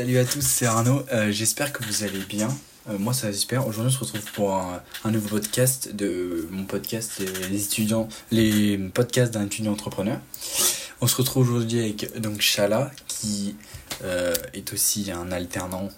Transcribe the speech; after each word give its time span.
Salut 0.00 0.16
à 0.16 0.24
tous, 0.24 0.40
c'est 0.40 0.64
Arnaud. 0.64 1.04
Euh, 1.12 1.30
j'espère 1.30 1.74
que 1.74 1.84
vous 1.84 2.04
allez 2.04 2.20
bien. 2.20 2.48
Euh, 2.88 2.96
moi, 2.96 3.12
ça 3.12 3.26
va 3.26 3.34
super. 3.34 3.66
Aujourd'hui, 3.66 3.92
on 3.94 3.98
se 3.98 4.02
retrouve 4.02 4.32
pour 4.32 4.54
un, 4.56 4.82
un 5.04 5.10
nouveau 5.10 5.28
podcast 5.28 5.94
de 5.94 6.48
mon 6.50 6.64
podcast, 6.64 7.20
les 7.50 7.64
étudiants, 7.64 8.08
les 8.30 8.78
podcasts 8.78 9.30
d'un 9.34 9.44
étudiant 9.44 9.72
entrepreneur. 9.72 10.18
On 11.02 11.06
se 11.06 11.14
retrouve 11.16 11.50
aujourd'hui 11.50 11.80
avec 11.80 12.18
donc 12.18 12.40
Shala, 12.40 12.90
qui 13.08 13.56
euh, 14.02 14.32
est 14.54 14.72
aussi 14.72 15.10
un 15.12 15.32
alternant 15.32 15.90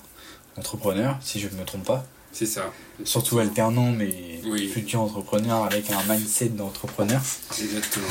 entrepreneur, 0.56 1.16
si 1.22 1.38
je 1.38 1.46
ne 1.46 1.54
me 1.54 1.64
trompe 1.64 1.84
pas. 1.84 2.04
C'est 2.32 2.46
ça. 2.46 2.72
Surtout 3.04 3.38
alternant, 3.38 3.92
mais 3.92 4.40
Oui. 4.46 4.66
futur 4.66 5.00
entrepreneur 5.00 5.62
avec 5.64 5.88
un 5.92 6.02
mindset 6.12 6.48
d'entrepreneur. 6.48 7.20
Exactement. 7.56 8.08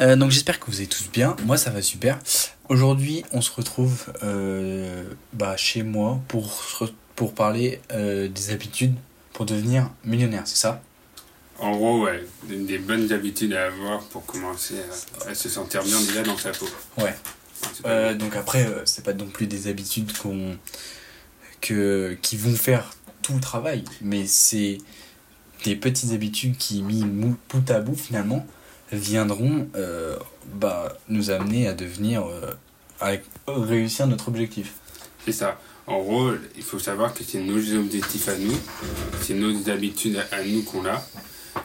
Euh, 0.00 0.14
donc 0.14 0.30
j'espère 0.30 0.60
que 0.60 0.70
vous 0.70 0.76
allez 0.76 0.86
tous 0.86 1.08
bien. 1.12 1.34
Moi 1.46 1.56
ça 1.56 1.70
va 1.70 1.82
super. 1.82 2.20
Aujourd'hui 2.70 3.24
on 3.32 3.40
se 3.40 3.50
retrouve 3.50 4.12
euh, 4.22 5.02
bah, 5.32 5.56
chez 5.56 5.82
moi 5.82 6.20
pour, 6.28 6.62
pour 7.16 7.34
parler 7.34 7.80
euh, 7.90 8.28
des 8.28 8.50
habitudes 8.50 8.94
pour 9.32 9.44
devenir 9.44 9.90
millionnaire, 10.04 10.44
c'est 10.46 10.56
ça? 10.56 10.80
En 11.58 11.72
gros, 11.72 12.04
ouais, 12.04 12.24
des, 12.44 12.58
des 12.58 12.78
bonnes 12.78 13.10
habitudes 13.10 13.54
à 13.54 13.66
avoir 13.66 14.00
pour 14.04 14.24
commencer 14.24 14.76
à, 15.26 15.30
à 15.30 15.34
se 15.34 15.48
sentir 15.48 15.82
bien 15.82 16.00
déjà 16.00 16.22
dans 16.22 16.38
sa 16.38 16.52
peau. 16.52 16.68
Ouais. 16.98 17.16
Euh, 17.86 18.14
donc 18.14 18.36
après 18.36 18.64
c'est 18.84 19.04
pas 19.04 19.14
non 19.14 19.26
plus 19.26 19.48
des 19.48 19.66
habitudes 19.66 20.16
qu'on 20.16 20.56
que, 21.60 22.16
qui 22.22 22.36
vont 22.36 22.54
faire 22.54 22.92
tout 23.20 23.34
le 23.34 23.40
travail, 23.40 23.84
mais 24.00 24.28
c'est 24.28 24.78
des 25.64 25.74
petites 25.74 26.12
habitudes 26.12 26.56
qui 26.56 26.82
mis 26.82 27.02
bout 27.02 27.36
à 27.68 27.80
bout 27.80 27.96
finalement 27.96 28.46
viendront 28.92 29.68
euh, 29.76 30.16
bah, 30.54 30.96
nous 31.08 31.30
amener 31.30 31.68
à 31.68 31.72
devenir 31.74 32.26
euh, 32.26 32.52
à 33.00 33.12
réussir 33.48 34.06
notre 34.06 34.28
objectif. 34.28 34.74
C'est 35.24 35.32
ça. 35.32 35.60
En 35.86 36.00
gros, 36.02 36.30
il 36.56 36.62
faut 36.62 36.78
savoir 36.78 37.14
que 37.14 37.24
c'est 37.24 37.40
nos 37.40 37.58
objectifs 37.78 38.28
à 38.28 38.36
nous, 38.36 38.56
c'est 39.22 39.34
nos 39.34 39.68
habitudes 39.70 40.22
à, 40.30 40.42
nous 40.44 40.62
qu'on 40.62 40.84
a, 40.86 41.04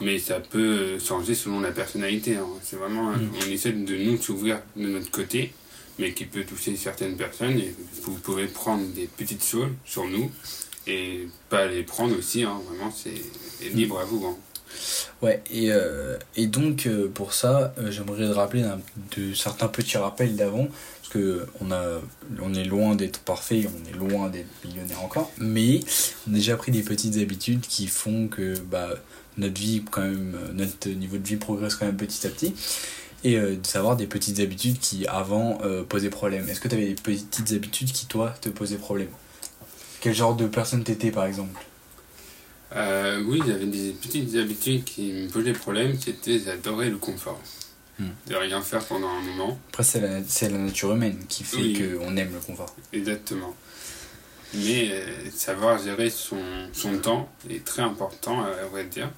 mais 0.00 0.18
ça 0.18 0.40
peut 0.40 0.98
changer 0.98 1.34
selon 1.34 1.60
la 1.60 1.70
personnalité. 1.70 2.36
hein. 2.36 2.46
C'est 2.62 2.76
vraiment, 2.76 3.10
Mm. 3.12 3.30
on 3.46 3.50
essaie 3.50 3.72
de 3.72 3.96
nous 3.96 4.20
s'ouvrir 4.20 4.60
de 4.74 4.88
notre 4.88 5.10
côté, 5.10 5.52
mais 5.98 6.12
qui 6.12 6.24
peut 6.24 6.44
toucher 6.44 6.74
certaines 6.76 7.16
personnes. 7.16 7.58
Et 7.58 7.72
vous 8.02 8.14
pouvez 8.14 8.46
prendre 8.46 8.84
des 8.94 9.06
petites 9.16 9.44
choses 9.44 9.70
sur 9.84 10.06
nous 10.06 10.30
et 10.88 11.28
pas 11.48 11.66
les 11.66 11.82
prendre 11.84 12.16
aussi. 12.18 12.42
hein. 12.42 12.58
Vraiment, 12.68 12.90
c'est 12.92 13.14
libre 13.74 14.00
à 14.00 14.04
vous. 14.04 14.26
hein. 14.26 14.36
Ouais, 15.22 15.42
et, 15.50 15.70
euh, 15.70 16.18
et 16.36 16.46
donc 16.46 16.86
euh, 16.86 17.08
pour 17.08 17.32
ça, 17.32 17.74
euh, 17.78 17.90
j'aimerais 17.90 18.30
rappeler 18.30 18.64
de 19.16 19.34
certains 19.34 19.68
petits 19.68 19.96
rappels 19.96 20.36
d'avant, 20.36 20.68
parce 21.00 21.12
que 21.12 21.46
on, 21.60 21.70
a, 21.72 22.00
on 22.42 22.52
est 22.54 22.64
loin 22.64 22.94
d'être 22.94 23.20
parfait, 23.20 23.66
on 23.66 23.88
est 23.88 23.96
loin 23.96 24.28
d'être 24.28 24.48
millionnaire 24.64 25.02
encore, 25.02 25.32
mais 25.38 25.80
on 26.28 26.32
a 26.32 26.34
déjà 26.34 26.56
pris 26.56 26.72
des 26.72 26.82
petites 26.82 27.16
habitudes 27.16 27.62
qui 27.62 27.86
font 27.86 28.28
que 28.28 28.58
bah, 28.58 28.90
notre 29.38 29.58
vie, 29.58 29.82
quand 29.90 30.02
même, 30.02 30.34
euh, 30.34 30.52
notre 30.52 30.88
niveau 30.90 31.16
de 31.16 31.26
vie 31.26 31.36
progresse 31.36 31.76
quand 31.76 31.86
même 31.86 31.96
petit 31.96 32.26
à 32.26 32.30
petit, 32.30 32.54
et 33.24 33.36
de 33.38 33.66
savoir 33.66 33.96
des 33.96 34.06
petites 34.06 34.38
habitudes 34.38 34.78
qui 34.78 35.04
avant 35.08 35.58
posaient 35.88 36.10
problème. 36.10 36.48
Est-ce 36.48 36.60
que 36.60 36.68
tu 36.68 36.76
avais 36.76 36.88
des 36.88 36.94
petites 36.94 37.50
habitudes 37.52 37.90
qui, 37.90 38.06
toi, 38.06 38.34
te 38.40 38.50
posaient 38.50 38.76
problème? 38.76 39.08
Quel 40.00 40.14
genre 40.14 40.36
de 40.36 40.46
personne 40.46 40.84
t'étais 40.84 41.10
par 41.10 41.24
exemple? 41.24 41.58
Euh, 42.74 43.22
oui, 43.26 43.40
j'avais 43.46 43.66
des 43.66 43.90
petites 43.92 44.34
habitudes 44.36 44.84
qui 44.84 45.12
me 45.12 45.28
posaient 45.28 45.52
problème, 45.52 45.96
c'était 46.00 46.38
j'adorais 46.40 46.90
le 46.90 46.96
confort. 46.98 47.40
Hmm. 47.98 48.08
De 48.26 48.34
rien 48.34 48.60
faire 48.60 48.84
pendant 48.84 49.08
un 49.08 49.20
moment. 49.22 49.58
Après, 49.70 49.82
c'est 49.84 50.00
la, 50.00 50.22
c'est 50.26 50.50
la 50.50 50.58
nature 50.58 50.92
humaine 50.92 51.24
qui 51.28 51.44
fait 51.44 51.56
Oui. 51.56 51.80
qu'on 51.98 52.16
aime 52.16 52.32
le 52.34 52.40
confort. 52.40 52.74
Exactement. 52.92 53.54
Mais 54.54 54.90
euh, 54.92 55.30
savoir 55.34 55.82
gérer 55.82 56.10
son, 56.10 56.36
son 56.72 56.98
temps 56.98 57.28
est 57.48 57.64
très 57.64 57.82
important, 57.82 58.42
à 58.44 58.66
vrai 58.70 58.84
dire. 58.84 59.10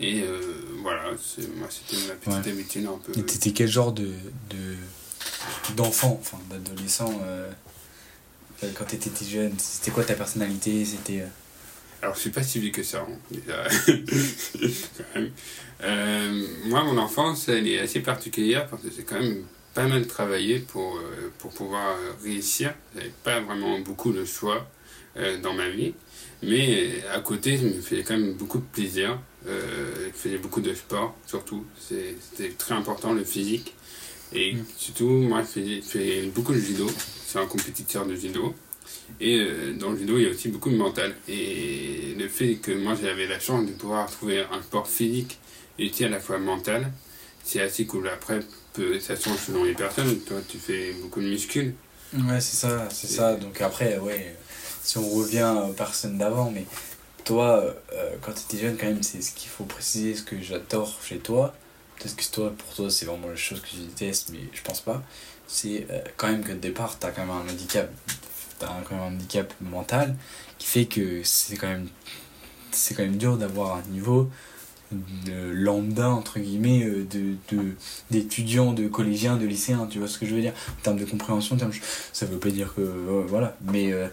Et 0.00 0.22
euh, 0.22 0.40
voilà, 0.82 1.10
c'est- 1.22 1.48
moi 1.56 1.68
c'était 1.70 2.02
ma 2.08 2.14
petite 2.14 2.46
Ouais. 2.46 2.52
habitude 2.52 2.86
un 2.86 2.98
peu. 2.98 3.18
Et 3.18 3.22
t'étais 3.24 3.52
quel 3.52 3.68
genre 3.68 3.92
de 3.92 4.06
de- 4.50 5.74
d'enfant, 5.76 6.18
enfin 6.20 6.38
d'adolescent 6.50 7.18
euh, 7.24 7.50
euh, 8.64 8.70
quand 8.74 8.84
t'étais 8.86 9.24
jeune? 9.24 9.52
C'était 9.58 9.90
quoi 9.92 10.04
ta 10.04 10.14
personnalité? 10.14 10.84
C'était 10.84 11.20
euh, 11.20 11.26
Alors 12.06 12.14
je 12.14 12.20
suis 12.20 12.30
pas 12.30 12.44
si 12.44 12.60
vieux 12.60 12.70
que 12.70 12.84
ça, 12.84 13.00
hein, 13.08 13.16
déjà. 13.32 13.64
Quand 14.96 15.20
même. 15.20 15.30
Euh, 15.82 16.46
moi, 16.66 16.84
mon 16.84 16.96
enfance, 16.98 17.48
elle 17.48 17.66
est 17.66 17.80
assez 17.80 17.98
particulière 17.98 18.68
parce 18.68 18.80
que 18.82 18.88
j'ai 18.96 19.02
quand 19.02 19.18
même 19.18 19.42
pas 19.74 19.88
mal 19.88 20.06
travaillé 20.06 20.60
pour, 20.60 20.98
euh, 20.98 21.32
pour 21.38 21.50
pouvoir 21.52 21.96
euh, 21.96 22.12
réussir. 22.22 22.72
J'avais 22.94 23.12
pas 23.24 23.40
vraiment 23.40 23.80
beaucoup 23.80 24.12
de 24.12 24.24
choix 24.24 24.70
euh, 25.16 25.36
dans 25.40 25.52
ma 25.52 25.68
vie. 25.68 25.94
Mais 26.44 26.92
euh, 27.02 27.16
à 27.16 27.18
côté, 27.20 27.58
je 27.58 27.66
me 27.66 27.80
faisais 27.80 28.04
quand 28.04 28.16
même 28.16 28.34
beaucoup 28.34 28.58
de 28.58 28.64
plaisir. 28.72 29.18
Euh, 29.48 30.08
je 30.12 30.16
faisais 30.16 30.38
beaucoup 30.38 30.60
de 30.60 30.72
sport, 30.74 31.16
surtout. 31.26 31.66
C'était 31.76 32.50
très 32.50 32.74
important, 32.76 33.12
le 33.14 33.24
physique. 33.24 33.74
Et 34.32 34.54
Mm. 34.54 34.64
surtout, 34.76 35.08
moi, 35.10 35.42
je 35.42 35.46
fais, 35.60 35.76
je 35.76 35.80
fais 35.82 36.22
beaucoup 36.32 36.54
de 36.54 36.60
judo. 36.60 36.86
Je 36.88 37.30
suis 37.30 37.38
un 37.40 37.46
compétiteur 37.46 38.06
de 38.06 38.14
judo. 38.14 38.54
Et 39.20 39.38
euh, 39.40 39.72
dans 39.74 39.90
le 39.90 39.98
judo, 39.98 40.18
il 40.18 40.24
y 40.24 40.26
a 40.26 40.30
aussi 40.30 40.48
beaucoup 40.48 40.70
de 40.70 40.76
mental. 40.76 41.14
Et 41.28 42.14
le 42.18 42.28
fait 42.28 42.54
que 42.56 42.72
moi, 42.72 42.94
j'avais 43.00 43.26
la 43.26 43.38
chance 43.40 43.66
de 43.66 43.72
pouvoir 43.72 44.10
trouver 44.10 44.44
un 44.52 44.62
sport 44.62 44.86
physique 44.86 45.38
et 45.78 45.88
aussi 45.90 46.04
à 46.04 46.08
la 46.08 46.20
fois 46.20 46.38
mental, 46.38 46.90
c'est 47.44 47.60
assez 47.60 47.86
cool. 47.86 48.08
Après, 48.08 48.40
peu- 48.72 48.98
ça 49.00 49.14
change 49.16 49.38
selon 49.46 49.64
les 49.64 49.74
personnes. 49.74 50.18
Toi, 50.20 50.38
tu 50.48 50.58
fais 50.58 50.92
beaucoup 51.02 51.20
de 51.20 51.28
muscles. 51.28 51.72
Ouais, 52.14 52.40
c'est 52.40 52.56
ça, 52.56 52.88
c'est 52.90 53.08
ça. 53.08 53.34
Donc 53.34 53.60
après, 53.60 53.98
ouais, 53.98 54.34
si 54.82 54.98
on 54.98 55.08
revient 55.08 55.54
aux 55.68 55.72
personnes 55.72 56.18
d'avant, 56.18 56.50
mais 56.50 56.64
toi, 57.24 57.64
euh, 57.92 58.10
quand 58.22 58.32
t'étais 58.32 58.62
jeune, 58.62 58.76
quand 58.76 58.86
même, 58.86 59.02
c'est 59.02 59.20
ce 59.22 59.32
qu'il 59.32 59.48
faut 59.50 59.64
préciser, 59.64 60.14
ce 60.14 60.22
que 60.22 60.40
j'adore 60.40 60.98
chez 61.04 61.18
toi. 61.18 61.54
Peut-être 61.98 62.14
que 62.16 62.24
toi, 62.30 62.52
pour 62.56 62.74
toi, 62.74 62.90
c'est 62.90 63.06
vraiment 63.06 63.28
la 63.28 63.36
chose 63.36 63.60
que 63.60 63.68
je 63.74 63.82
déteste, 63.82 64.28
mais 64.32 64.40
je 64.52 64.62
pense 64.62 64.80
pas. 64.80 65.02
C'est 65.48 65.86
euh, 65.90 66.00
quand 66.16 66.28
même 66.28 66.44
que 66.44 66.52
de 66.52 66.58
départ, 66.58 66.98
t'as 66.98 67.10
quand 67.10 67.22
même 67.22 67.30
un 67.30 67.50
handicap, 67.50 67.90
t'as 68.58 68.68
quand 68.88 68.94
même 68.94 69.04
un 69.04 69.06
handicap 69.08 69.52
mental 69.60 70.16
qui 70.58 70.66
fait 70.66 70.84
que 70.86 71.20
c'est 71.22 71.56
quand 71.56 71.68
même, 71.68 71.88
c'est 72.70 72.94
quand 72.94 73.02
même 73.02 73.16
dur 73.16 73.36
d'avoir 73.36 73.76
un 73.76 73.82
niveau 73.90 74.30
de 74.92 75.50
lambda 75.52 76.08
entre 76.08 76.38
guillemets 76.38 76.84
euh, 76.84 77.04
de 77.10 77.34
d'étudiants 78.10 78.72
de 78.72 78.86
collégiens 78.86 79.36
de 79.36 79.44
lycéens 79.44 79.88
tu 79.90 79.98
vois 79.98 80.06
ce 80.06 80.18
que 80.18 80.26
je 80.26 80.34
veux 80.34 80.40
dire? 80.40 80.52
En 80.78 80.82
termes 80.82 80.98
de 80.98 81.04
compréhension 81.04 81.56
en 81.56 81.58
termes 81.58 81.72
ça 82.12 82.24
veut 82.26 82.38
pas 82.38 82.50
dire 82.50 82.72
que 82.74 82.82
euh, 82.82 83.24
voilà. 83.26 83.56
Mais 83.62 83.92
euh, 83.92 84.06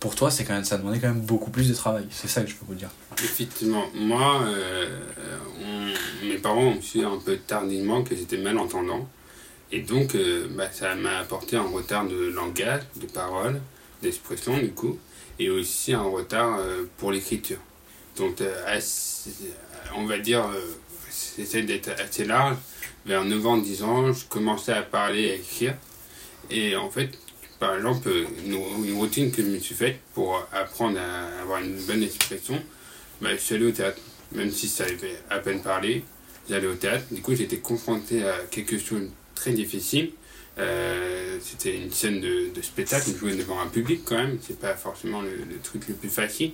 pour 0.00 0.14
toi 0.14 0.30
c'est 0.30 0.44
quand 0.44 0.54
même 0.54 0.64
ça 0.64 0.78
demandait 0.78 0.98
quand 0.98 1.08
même 1.08 1.20
beaucoup 1.20 1.50
plus 1.50 1.68
de 1.68 1.74
travail. 1.74 2.06
C'est 2.10 2.28
ça 2.28 2.42
que 2.42 2.48
je 2.50 2.54
peux 2.54 2.64
vous 2.66 2.74
dire. 2.74 2.90
Effectivement, 3.22 3.84
moi, 3.94 4.42
euh, 4.46 5.94
mes 6.24 6.38
parents 6.38 6.64
ont 6.64 6.80
su 6.80 7.04
un 7.04 7.18
peu 7.18 7.36
tardivement 7.36 8.02
que 8.02 8.16
j'étais 8.16 8.38
malentendant. 8.38 9.06
Et 9.72 9.80
donc, 9.80 10.14
euh, 10.14 10.46
bah, 10.50 10.70
ça 10.70 10.94
m'a 10.94 11.18
apporté 11.18 11.56
un 11.56 11.62
retard 11.62 12.06
de 12.06 12.26
langage, 12.26 12.82
de 12.96 13.06
parole, 13.06 13.58
d'expression, 14.02 14.58
du 14.58 14.72
coup, 14.72 14.98
et 15.38 15.48
aussi 15.48 15.94
un 15.94 16.02
retard 16.02 16.58
euh, 16.60 16.84
pour 16.98 17.10
l'écriture. 17.10 17.58
Donc, 18.18 18.42
euh, 18.42 18.80
on 19.96 20.04
va 20.04 20.18
dire, 20.18 20.44
j'essaie 21.38 21.62
d'être 21.62 21.88
assez 21.98 22.26
large. 22.26 22.58
Vers 23.06 23.24
9 23.24 23.46
ans, 23.46 23.56
10 23.56 23.82
ans, 23.82 24.12
je 24.12 24.26
commençais 24.26 24.74
à 24.74 24.82
parler 24.82 25.22
et 25.22 25.30
à 25.32 25.34
écrire. 25.36 25.74
Et 26.50 26.76
en 26.76 26.90
fait, 26.90 27.08
par 27.58 27.74
exemple, 27.74 28.10
une, 28.44 28.92
routine 28.94 29.32
que 29.32 29.42
je 29.42 29.48
me 29.48 29.58
suis 29.58 29.74
faite 29.74 30.00
pour 30.12 30.46
apprendre 30.52 30.98
à 31.00 31.40
avoir 31.40 31.62
une 31.62 31.80
bonne 31.86 32.02
expression, 32.02 32.62
bah, 33.22 33.30
je 33.32 33.38
suis 33.38 33.54
allé 33.54 33.66
au 33.66 33.70
théâtre. 33.70 33.98
Même 34.32 34.50
si 34.50 34.68
ça 34.68 34.84
avait 34.84 35.18
à 35.30 35.38
peine 35.38 35.62
parlé, 35.62 36.04
j'allais 36.48 36.66
au 36.66 36.74
théâtre. 36.74 37.04
Du 37.10 37.22
coup, 37.22 37.34
j'étais 37.34 37.58
confronté 37.58 38.22
à 38.22 38.36
quelque 38.50 38.78
chose 38.78 39.08
très 39.34 39.52
difficile. 39.52 40.10
Euh, 40.58 41.38
C'était 41.42 41.76
une 41.76 41.90
scène 41.90 42.20
de, 42.20 42.50
de 42.54 42.62
spectacle, 42.62 43.10
jouer 43.16 43.34
devant 43.36 43.60
un 43.60 43.66
public 43.68 44.02
quand 44.04 44.16
même. 44.16 44.38
C'est 44.46 44.58
pas 44.58 44.74
forcément 44.74 45.22
le, 45.22 45.30
le 45.30 45.58
truc 45.62 45.88
le 45.88 45.94
plus 45.94 46.10
facile. 46.10 46.52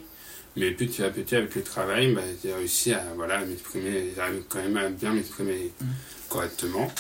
Mais 0.56 0.70
petit 0.72 1.02
à 1.02 1.10
petit, 1.10 1.36
avec 1.36 1.54
le 1.54 1.62
travail, 1.62 2.12
bah, 2.14 2.22
j'ai 2.42 2.52
réussi 2.52 2.92
à 2.92 3.04
voilà, 3.16 3.44
m'exprimer. 3.44 4.12
J'arrive 4.16 4.42
quand 4.48 4.58
même 4.62 4.76
à 4.76 4.88
bien 4.88 5.12
m'exprimer 5.12 5.70
Mm. 5.80 5.84
correctement. 6.28 6.90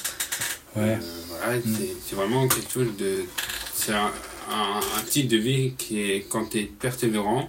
ouais 0.76 0.98
Euh, 1.00 1.22
voilà, 1.28 1.60
c'est- 1.62 2.14
vraiment 2.14 2.46
quelque 2.48 2.70
chose 2.72 2.96
de. 2.98 3.24
C'est 3.74 3.92
un, 3.92 4.12
un, 4.50 4.80
un 4.98 5.02
type 5.08 5.28
de 5.28 5.36
vie 5.36 5.72
qui 5.78 6.00
est 6.00 6.26
quand 6.28 6.46
tu 6.50 6.58
es 6.60 6.64
persévérant 6.64 7.48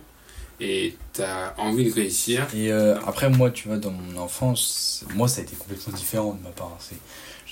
et 0.60 0.96
tu 1.14 1.22
as 1.22 1.54
envie 1.58 1.86
de 1.90 1.94
réussir. 1.94 2.48
et 2.54 2.72
euh, 2.72 3.00
après 3.08 3.30
moi 3.30 3.50
tu 3.50 3.68
vois 3.70 3.78
dans 3.78 3.92
mon 3.92 4.18
enfance 4.18 5.06
moi 5.16 5.28
ça 5.30 5.40
a 5.40 5.44
été 5.46 5.56
complètement 5.56 5.94
différent 5.94 6.34
de 6.34 6.44
ma 6.44 6.50
part 6.50 6.76
c'est 6.80 6.98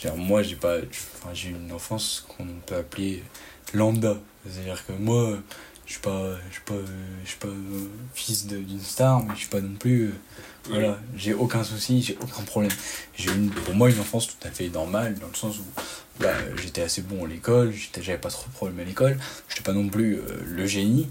dire, 0.01 0.15
moi 0.15 0.43
j'ai 0.43 0.55
pas 0.55 0.77
enfin 0.77 1.33
j'ai 1.33 1.49
une 1.49 1.71
enfance 1.71 2.25
qu'on 2.27 2.45
peut 2.65 2.75
appeler 2.75 3.23
lambda 3.73 4.17
c'est 4.49 4.61
à 4.61 4.63
dire 4.63 4.85
que 4.85 4.93
moi 4.93 5.37
je 5.87 5.93
suis 5.93 6.01
pas, 6.01 6.35
je 6.49 6.53
suis 6.53 6.63
pas, 6.65 6.73
je 7.23 7.29
suis 7.29 7.39
pas 7.39 7.47
fils 8.13 8.45
d'une 8.45 8.79
star, 8.81 9.23
mais 9.23 9.33
je 9.35 9.39
suis 9.39 9.47
pas 9.47 9.61
non 9.61 9.73
plus. 9.75 10.13
voilà, 10.67 10.99
j'ai 11.15 11.33
aucun 11.33 11.63
souci, 11.63 12.01
j'ai 12.01 12.17
aucun 12.21 12.43
problème. 12.43 12.71
J'ai 13.15 13.31
une, 13.31 13.49
pour 13.49 13.73
moi 13.73 13.89
une 13.89 13.99
enfance 13.99 14.27
tout 14.27 14.47
à 14.47 14.51
fait 14.51 14.67
normale, 14.67 15.17
dans 15.17 15.27
le 15.27 15.33
sens 15.33 15.59
où 15.59 15.63
bah, 16.19 16.33
j'étais 16.61 16.81
assez 16.81 17.01
bon 17.01 17.23
à 17.23 17.27
l'école, 17.29 17.73
j'avais 18.01 18.17
pas 18.17 18.29
trop 18.29 18.49
de 18.49 18.53
problèmes 18.53 18.81
à 18.81 18.83
l'école, 18.83 19.17
j'étais 19.47 19.63
pas 19.63 19.71
non 19.71 19.87
plus 19.87 20.19
le 20.45 20.67
génie. 20.67 21.07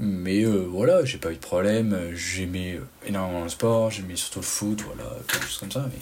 Mais 0.00 0.44
euh, 0.44 0.64
voilà, 0.70 1.04
j'ai 1.04 1.18
pas 1.18 1.32
eu 1.32 1.34
de 1.34 1.40
problème. 1.40 1.96
J'aimais 2.14 2.78
énormément 3.06 3.42
le 3.42 3.48
sport, 3.48 3.90
j'aimais 3.90 4.14
surtout 4.14 4.38
le 4.38 4.44
foot, 4.44 4.82
voilà, 4.86 5.10
quelque 5.26 5.46
chose 5.46 5.58
comme 5.58 5.72
ça. 5.72 5.88
Mais 5.92 6.00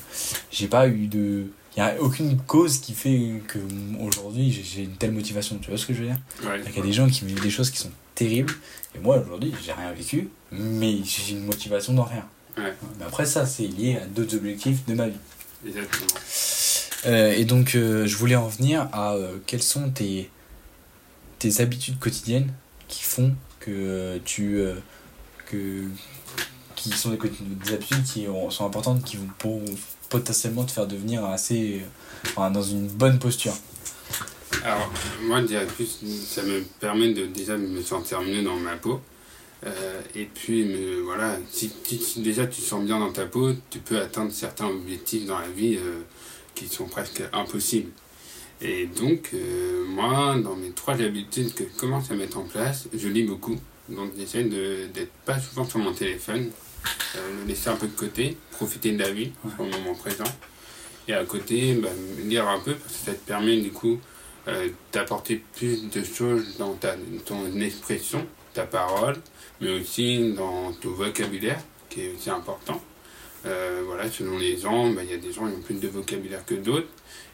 j'ai 0.51 0.69
pas 0.69 0.89
eu 0.89 1.07
de. 1.07 1.47
Il 1.77 1.83
n'y 1.83 1.89
a 1.89 2.01
aucune 2.01 2.39
cause 2.39 2.79
qui 2.79 2.95
fait 2.95 3.43
que 3.49 3.59
aujourd'hui 4.01 4.51
j'ai 4.51 4.83
une 4.83 4.97
telle 4.97 5.13
motivation. 5.13 5.59
Tu 5.59 5.69
vois 5.69 5.79
ce 5.79 5.87
que 5.87 5.95
je 5.95 6.01
veux 6.01 6.07
dire? 6.07 6.19
Il 6.43 6.77
y 6.77 6.79
a 6.79 6.83
des 6.83 6.93
gens 6.93 7.09
qui 7.09 7.25
vivent 7.25 7.43
des 7.43 7.51
choses 7.51 7.71
qui 7.71 7.79
sont 7.79 7.91
terribles. 8.15 8.55
Et 8.95 8.99
moi 8.99 9.19
aujourd'hui, 9.19 9.53
j'ai 9.65 9.73
rien 9.73 9.93
vécu, 9.93 10.29
mais 10.53 10.99
j'ai 11.05 11.33
une 11.33 11.45
motivation 11.45 11.93
dans 11.93 12.05
rien. 12.05 12.27
Mais 12.57 13.05
après, 13.07 13.27
ça, 13.27 13.45
c'est 13.45 13.67
lié 13.67 13.99
à 14.03 14.07
d'autres 14.07 14.37
objectifs 14.37 14.87
de 14.87 14.95
ma 14.95 15.09
vie. 15.09 15.19
Exactement. 15.67 16.21
Euh, 17.05 17.33
et 17.33 17.45
donc, 17.45 17.75
euh, 17.75 18.07
je 18.07 18.17
voulais 18.17 18.37
en 18.37 18.49
venir 18.49 18.89
à 18.93 19.15
quelles 19.47 19.63
sont 19.63 19.91
tes, 19.91 20.31
tes 21.39 21.61
habitudes 21.61 21.99
quotidiennes 21.99 22.53
qui 22.89 23.03
font 23.03 23.35
que 23.67 24.19
tu 24.25 24.61
euh, 24.61 24.75
que 25.47 25.85
qui 26.77 26.91
sont 26.91 27.11
des, 27.11 27.19
des 27.19 27.75
habitudes 27.75 28.05
qui 28.05 28.27
sont 28.51 28.67
importantes 28.67 29.03
qui 29.05 29.17
vont 29.17 29.29
pour, 29.39 29.61
potentiellement 30.09 30.65
te 30.65 30.71
faire 30.71 30.87
devenir 30.87 31.25
assez 31.25 31.83
dans 32.37 32.63
une 32.63 32.87
bonne 32.87 33.19
posture. 33.19 33.55
Alors 34.65 34.91
moi 35.23 35.41
je 35.41 35.47
dirais 35.47 35.67
plus 35.67 35.99
ça 36.27 36.43
me 36.43 36.63
permet 36.81 37.13
de 37.13 37.27
déjà 37.27 37.57
me 37.57 37.83
sentir 37.83 38.21
mieux 38.23 38.43
dans 38.43 38.57
ma 38.57 38.77
peau. 38.77 39.01
Euh, 39.65 40.01
et 40.15 40.27
puis 40.27 40.71
voilà 41.03 41.39
si, 41.51 41.73
déjà 42.19 42.47
tu 42.47 42.61
sens 42.61 42.85
bien 42.85 43.01
dans 43.01 43.11
ta 43.11 43.25
peau 43.25 43.53
tu 43.71 43.79
peux 43.79 43.99
atteindre 43.99 44.31
certains 44.31 44.67
objectifs 44.67 45.25
dans 45.25 45.39
la 45.39 45.49
vie 45.49 45.77
euh, 45.77 46.03
qui 46.55 46.69
sont 46.69 46.85
presque 46.85 47.23
impossibles 47.33 47.91
et 48.61 48.87
donc, 48.87 49.31
euh, 49.35 49.85
moi, 49.87 50.37
dans 50.43 50.57
mes 50.57 50.71
trois 50.71 50.95
habitudes 50.95 51.53
que 51.55 51.65
je 51.65 51.79
commence 51.79 52.11
à 52.11 52.15
mettre 52.15 52.39
en 52.39 52.45
place, 52.45 52.89
je 52.95 53.09
lis 53.09 53.25
beaucoup. 53.25 53.57
Donc, 53.89 54.13
j'essaie 54.17 54.45
d'être 54.45 55.13
pas 55.25 55.39
souvent 55.39 55.65
sur 55.65 55.79
mon 55.79 55.93
téléphone, 55.93 56.51
euh, 57.17 57.41
le 57.41 57.49
laisser 57.49 57.69
un 57.69 57.77
peu 57.77 57.87
de 57.87 57.95
côté, 57.95 58.37
profiter 58.53 58.93
de 58.93 58.99
la 58.99 59.11
vie, 59.11 59.31
au 59.59 59.65
moment 59.65 59.95
présent. 59.95 60.25
Et 61.07 61.13
à 61.13 61.25
côté, 61.25 61.75
bah, 61.75 61.91
lire 62.25 62.49
un 62.49 62.59
peu, 62.61 62.75
parce 62.75 62.95
que 62.95 63.05
ça 63.05 63.13
te 63.13 63.27
permet 63.27 63.59
du 63.59 63.71
coup 63.71 64.01
euh, 64.49 64.69
d'apporter 64.93 65.43
plus 65.55 65.91
de 65.91 66.03
choses 66.03 66.57
dans 66.57 66.73
ta, 66.75 66.97
ton 67.27 67.61
expression, 67.61 68.27
ta 68.55 68.65
parole, 68.65 69.17
mais 69.61 69.71
aussi 69.71 70.33
dans 70.33 70.73
ton 70.73 70.91
vocabulaire, 70.91 71.61
qui 71.91 72.07
est 72.07 72.13
aussi 72.15 72.31
important. 72.31 72.81
voilà, 73.45 74.11
selon 74.11 74.39
les 74.39 74.59
gens, 74.59 74.91
bah, 74.91 75.03
il 75.05 75.11
y 75.11 75.15
a 75.15 75.19
des 75.19 75.33
gens 75.33 75.47
qui 75.47 75.55
ont 75.55 75.61
plus 75.61 75.75
de 75.75 75.89
vocabulaire 75.89 76.45
que 76.45 76.55
d'autres. 76.55 76.89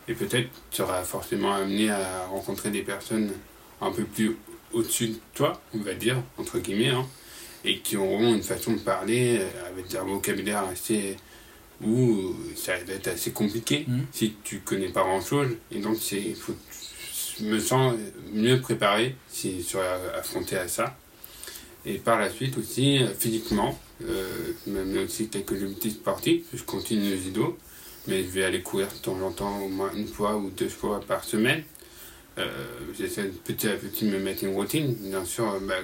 Et 0.08 0.14
peut-être 0.14 0.49
tu 0.70 0.78
seras 0.78 1.02
forcément 1.04 1.54
amené 1.54 1.90
à 1.90 2.26
rencontrer 2.26 2.70
des 2.70 2.82
personnes 2.82 3.32
un 3.81 3.90
peu 3.90 4.04
plus 4.04 4.37
au-dessus 4.72 5.08
de 5.08 5.16
toi, 5.34 5.60
on 5.75 5.78
va 5.78 5.94
dire, 5.94 6.16
entre 6.38 6.58
guillemets, 6.58 6.88
hein, 6.88 7.06
et 7.64 7.78
qui 7.78 7.96
auront 7.96 8.34
une 8.34 8.43
façon 8.43 8.72
de 8.72 8.81
parler 8.81 9.38
euh, 9.40 9.69
avec 9.69 9.94
un 9.94 10.04
vocabulaire 10.04 10.64
assez. 10.64 11.16
où 11.84 12.34
ça 12.56 12.72
va 12.72 12.93
être 12.93 13.08
assez 13.08 13.32
compliqué 13.32 13.84
mmh. 13.87 14.00
si 14.12 14.34
tu 14.44 14.60
connais 14.60 14.88
pas 14.88 15.02
grand-chose. 15.02 15.56
Et 15.70 15.78
donc, 15.78 15.96
il 16.12 16.34
faut. 16.34 16.54
Je 17.38 17.44
me 17.44 17.58
sens 17.58 17.94
mieux 18.32 18.60
préparé 18.60 19.16
si 19.28 19.62
sur 19.62 19.81
affronter 20.14 20.56
à 20.56 20.69
ça. 20.69 20.96
Et 21.84 21.94
par 21.94 22.20
la 22.20 22.31
suite 22.31 22.56
aussi, 22.58 23.00
physiquement, 23.19 23.78
euh, 24.04 24.52
même 24.66 24.96
aussi 25.04 25.28
quelques 25.28 25.52
limites 25.52 25.90
sportives, 25.90 26.44
je 26.52 26.62
continue 26.62 27.10
le 27.10 27.16
judo 27.16 27.58
mais 28.06 28.22
je 28.25 28.28
vais 28.28 28.44
aller 28.44 28.62
courir 28.62 28.88
de 28.88 28.99
temps 29.02 29.20
en 29.22 29.31
temps, 29.31 29.58
au 29.60 29.69
moins 29.69 29.90
une 29.94 30.08
fois 30.08 30.37
ou 30.37 30.50
deux 30.50 30.69
fois 30.69 31.00
par 31.00 31.25
semaine. 31.25 31.62
Euh, 32.38 32.46
J'essaie 32.99 33.25
petit 33.44 33.69
à 33.69 33.76
petit 33.76 34.06
de 34.06 34.10
me 34.10 34.19
mettre 34.19 34.44
une 34.44 34.54
routine. 34.54 34.94
Bien 34.94 35.25
sûr, 35.25 35.49
euh, 35.49 35.60
bah, 35.60 35.76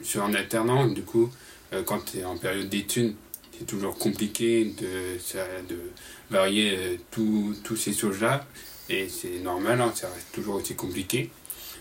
je 0.00 0.06
suis 0.06 0.20
en 0.20 0.32
alternant, 0.32 0.86
du 0.86 1.02
coup, 1.02 1.30
euh, 1.72 1.82
quand 1.82 2.04
tu 2.04 2.18
es 2.18 2.24
en 2.24 2.36
période 2.36 2.68
d'études, 2.68 3.14
c'est 3.58 3.66
toujours 3.66 3.98
compliqué 3.98 4.64
de, 4.80 5.18
de 5.68 5.78
varier 6.30 6.76
euh, 6.78 6.96
tous 7.10 7.76
ces 7.76 7.92
choses-là. 7.92 8.46
Et 8.88 9.08
c'est 9.08 9.40
normal, 9.40 9.80
hein, 9.80 9.92
ça 9.94 10.08
reste 10.08 10.32
toujours 10.32 10.56
aussi 10.56 10.74
compliqué. 10.74 11.30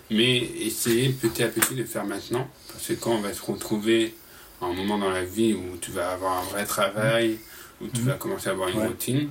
Mais 0.10 0.38
essayer 0.38 1.10
petit 1.10 1.44
à 1.44 1.48
petit 1.48 1.76
de 1.76 1.84
faire 1.84 2.06
maintenant. 2.06 2.50
Parce 2.72 2.88
que 2.88 2.94
quand 2.94 3.12
on 3.12 3.22
va 3.22 3.34
se 3.34 3.42
retrouver 3.42 4.16
à 4.62 4.66
un 4.66 4.74
moment 4.74 4.98
dans 4.98 5.12
la 5.12 5.24
vie 5.24 5.54
où 5.54 5.78
tu 5.80 5.92
vas 5.92 6.12
avoir 6.12 6.40
un 6.40 6.44
vrai 6.46 6.66
travail, 6.66 7.38
où 7.82 7.88
tu 7.88 8.02
mmh. 8.02 8.06
vas 8.06 8.14
commencer 8.14 8.48
à 8.50 8.52
avoir 8.52 8.70
une 8.70 8.80
routine, 8.80 9.30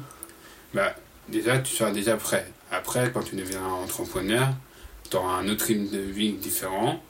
bah, 0.77 0.95
déjà, 1.31 1.59
tu 1.59 1.75
seras 1.75 1.91
déjà 1.91 2.17
prêt. 2.17 2.47
Après, 2.71 3.11
quand 3.11 3.23
tu 3.23 3.35
deviens 3.35 3.65
entrepreneur, 3.65 4.49
tu 5.11 5.17
auras 5.17 5.39
un 5.39 5.49
autre 5.49 5.65
rythme 5.65 5.89
de 5.89 6.01
vie 6.01 6.33
différent, 6.33 7.01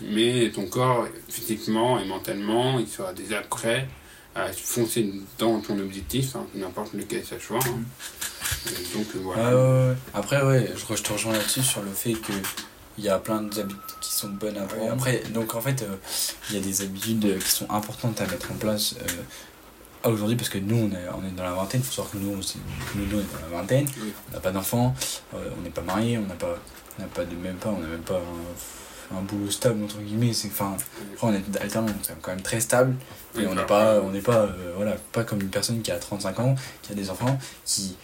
mais 0.00 0.50
ton 0.54 0.66
corps, 0.66 1.08
physiquement 1.28 1.98
et 1.98 2.04
mentalement, 2.04 2.78
il 2.78 2.86
sera 2.86 3.12
déjà 3.12 3.40
prêt 3.40 3.88
à 4.36 4.52
foncer 4.52 5.12
dans 5.38 5.58
ton 5.60 5.76
objectif, 5.80 6.36
hein, 6.36 6.46
n'importe 6.54 6.92
lequel 6.92 7.24
ça 7.24 7.40
soit. 7.40 7.58
Hein. 7.66 8.70
donc 8.94 9.06
voilà. 9.16 9.96
Après, 10.14 10.40
ouais, 10.42 10.70
je, 10.76 11.02
te 11.02 11.12
rejoins 11.12 11.32
là-dessus 11.32 11.62
sur 11.62 11.82
le 11.82 11.90
fait 11.90 12.12
que 12.12 12.32
il 12.98 13.04
y 13.04 13.08
a 13.08 13.18
plein 13.18 13.42
d'habitudes 13.42 13.80
qui 14.00 14.12
sont 14.12 14.28
bonnes 14.28 14.56
à 14.56 14.62
avoir. 14.62 14.92
Après, 14.92 15.22
donc 15.34 15.54
en 15.54 15.60
fait, 15.60 15.82
euh, 15.82 15.96
il 16.48 16.56
y 16.56 16.58
a 16.58 16.62
des 16.62 16.82
habitudes 16.82 17.38
qui 17.40 17.50
sont 17.50 17.70
importantes 17.70 18.20
à 18.20 18.26
mettre 18.26 18.52
en 18.52 18.54
place 18.54 18.94
euh, 19.02 19.22
aujourd'hui 20.04 20.36
parce 20.36 20.48
que 20.48 20.58
nous 20.58 20.76
on 20.76 20.90
est, 20.90 21.08
on 21.08 21.26
est 21.26 21.30
dans 21.36 21.44
la 21.44 21.52
vingtaine, 21.52 21.80
il 21.80 21.86
faut 21.86 21.92
savoir 21.92 22.12
que 22.12 22.18
nous, 22.18 22.32
nous, 22.32 23.06
nous 23.06 23.16
on 23.16 23.20
est 23.20 23.42
dans 23.42 23.50
la 23.50 23.60
vingtaine, 23.60 23.86
on 24.30 24.34
n'a 24.34 24.40
pas 24.40 24.52
d'enfants, 24.52 24.94
euh, 25.34 25.50
on 25.58 25.62
n'est 25.62 25.70
pas 25.70 25.82
mariés, 25.82 26.18
on 26.18 26.26
n'a 26.26 26.34
pas, 26.34 26.56
on 27.00 27.04
pas 27.04 27.24
de 27.24 27.34
même 27.36 27.56
pas, 27.56 27.70
on 27.70 27.80
n'a 27.80 27.88
même 27.88 28.02
pas 28.02 28.20
un, 29.14 29.22
boulot 29.22 29.50
stable 29.50 29.82
entre 29.84 29.98
guillemets, 29.98 30.32
c'est 30.32 30.48
enfin 30.48 30.76
on 31.22 31.32
est 31.32 31.42
alternant, 31.60 31.88
c'est 32.02 32.20
quand 32.20 32.32
même 32.32 32.42
très 32.42 32.60
stable. 32.60 32.94
Et 33.38 33.46
on 33.46 33.54
n'est 33.54 33.66
pas 33.66 34.00
on 34.00 34.10
n'est 34.10 34.20
pas 34.20 34.42
euh, 34.42 34.72
voilà, 34.76 34.96
pas 35.12 35.24
comme 35.24 35.40
une 35.40 35.50
personne 35.50 35.80
qui 35.82 35.90
a 35.90 35.98
35 35.98 36.40
ans, 36.40 36.54
qui 36.82 36.92
a 36.92 36.94
des 36.94 37.10
enfants 37.10 37.38
qui 37.64 37.96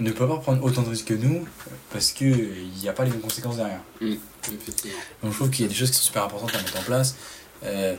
ne 0.00 0.10
peut 0.10 0.26
pas 0.26 0.38
prendre 0.38 0.64
autant 0.64 0.82
de 0.82 0.90
risques 0.90 1.06
que 1.06 1.14
nous 1.14 1.46
parce 1.92 2.12
que 2.12 2.24
il 2.24 2.80
n'y 2.80 2.88
a 2.88 2.92
pas 2.92 3.04
les 3.04 3.10
mêmes 3.10 3.20
conséquences 3.20 3.56
derrière. 3.56 3.80
Donc 4.00 5.32
je 5.32 5.36
trouve 5.36 5.50
qu'il 5.50 5.64
y 5.64 5.68
a 5.68 5.68
des 5.68 5.74
choses 5.74 5.90
qui 5.90 5.96
sont 5.96 6.04
super 6.04 6.24
importantes 6.24 6.54
à 6.54 6.58
mettre 6.58 6.78
en 6.78 6.82
place. 6.82 7.16
Euh, 7.64 7.94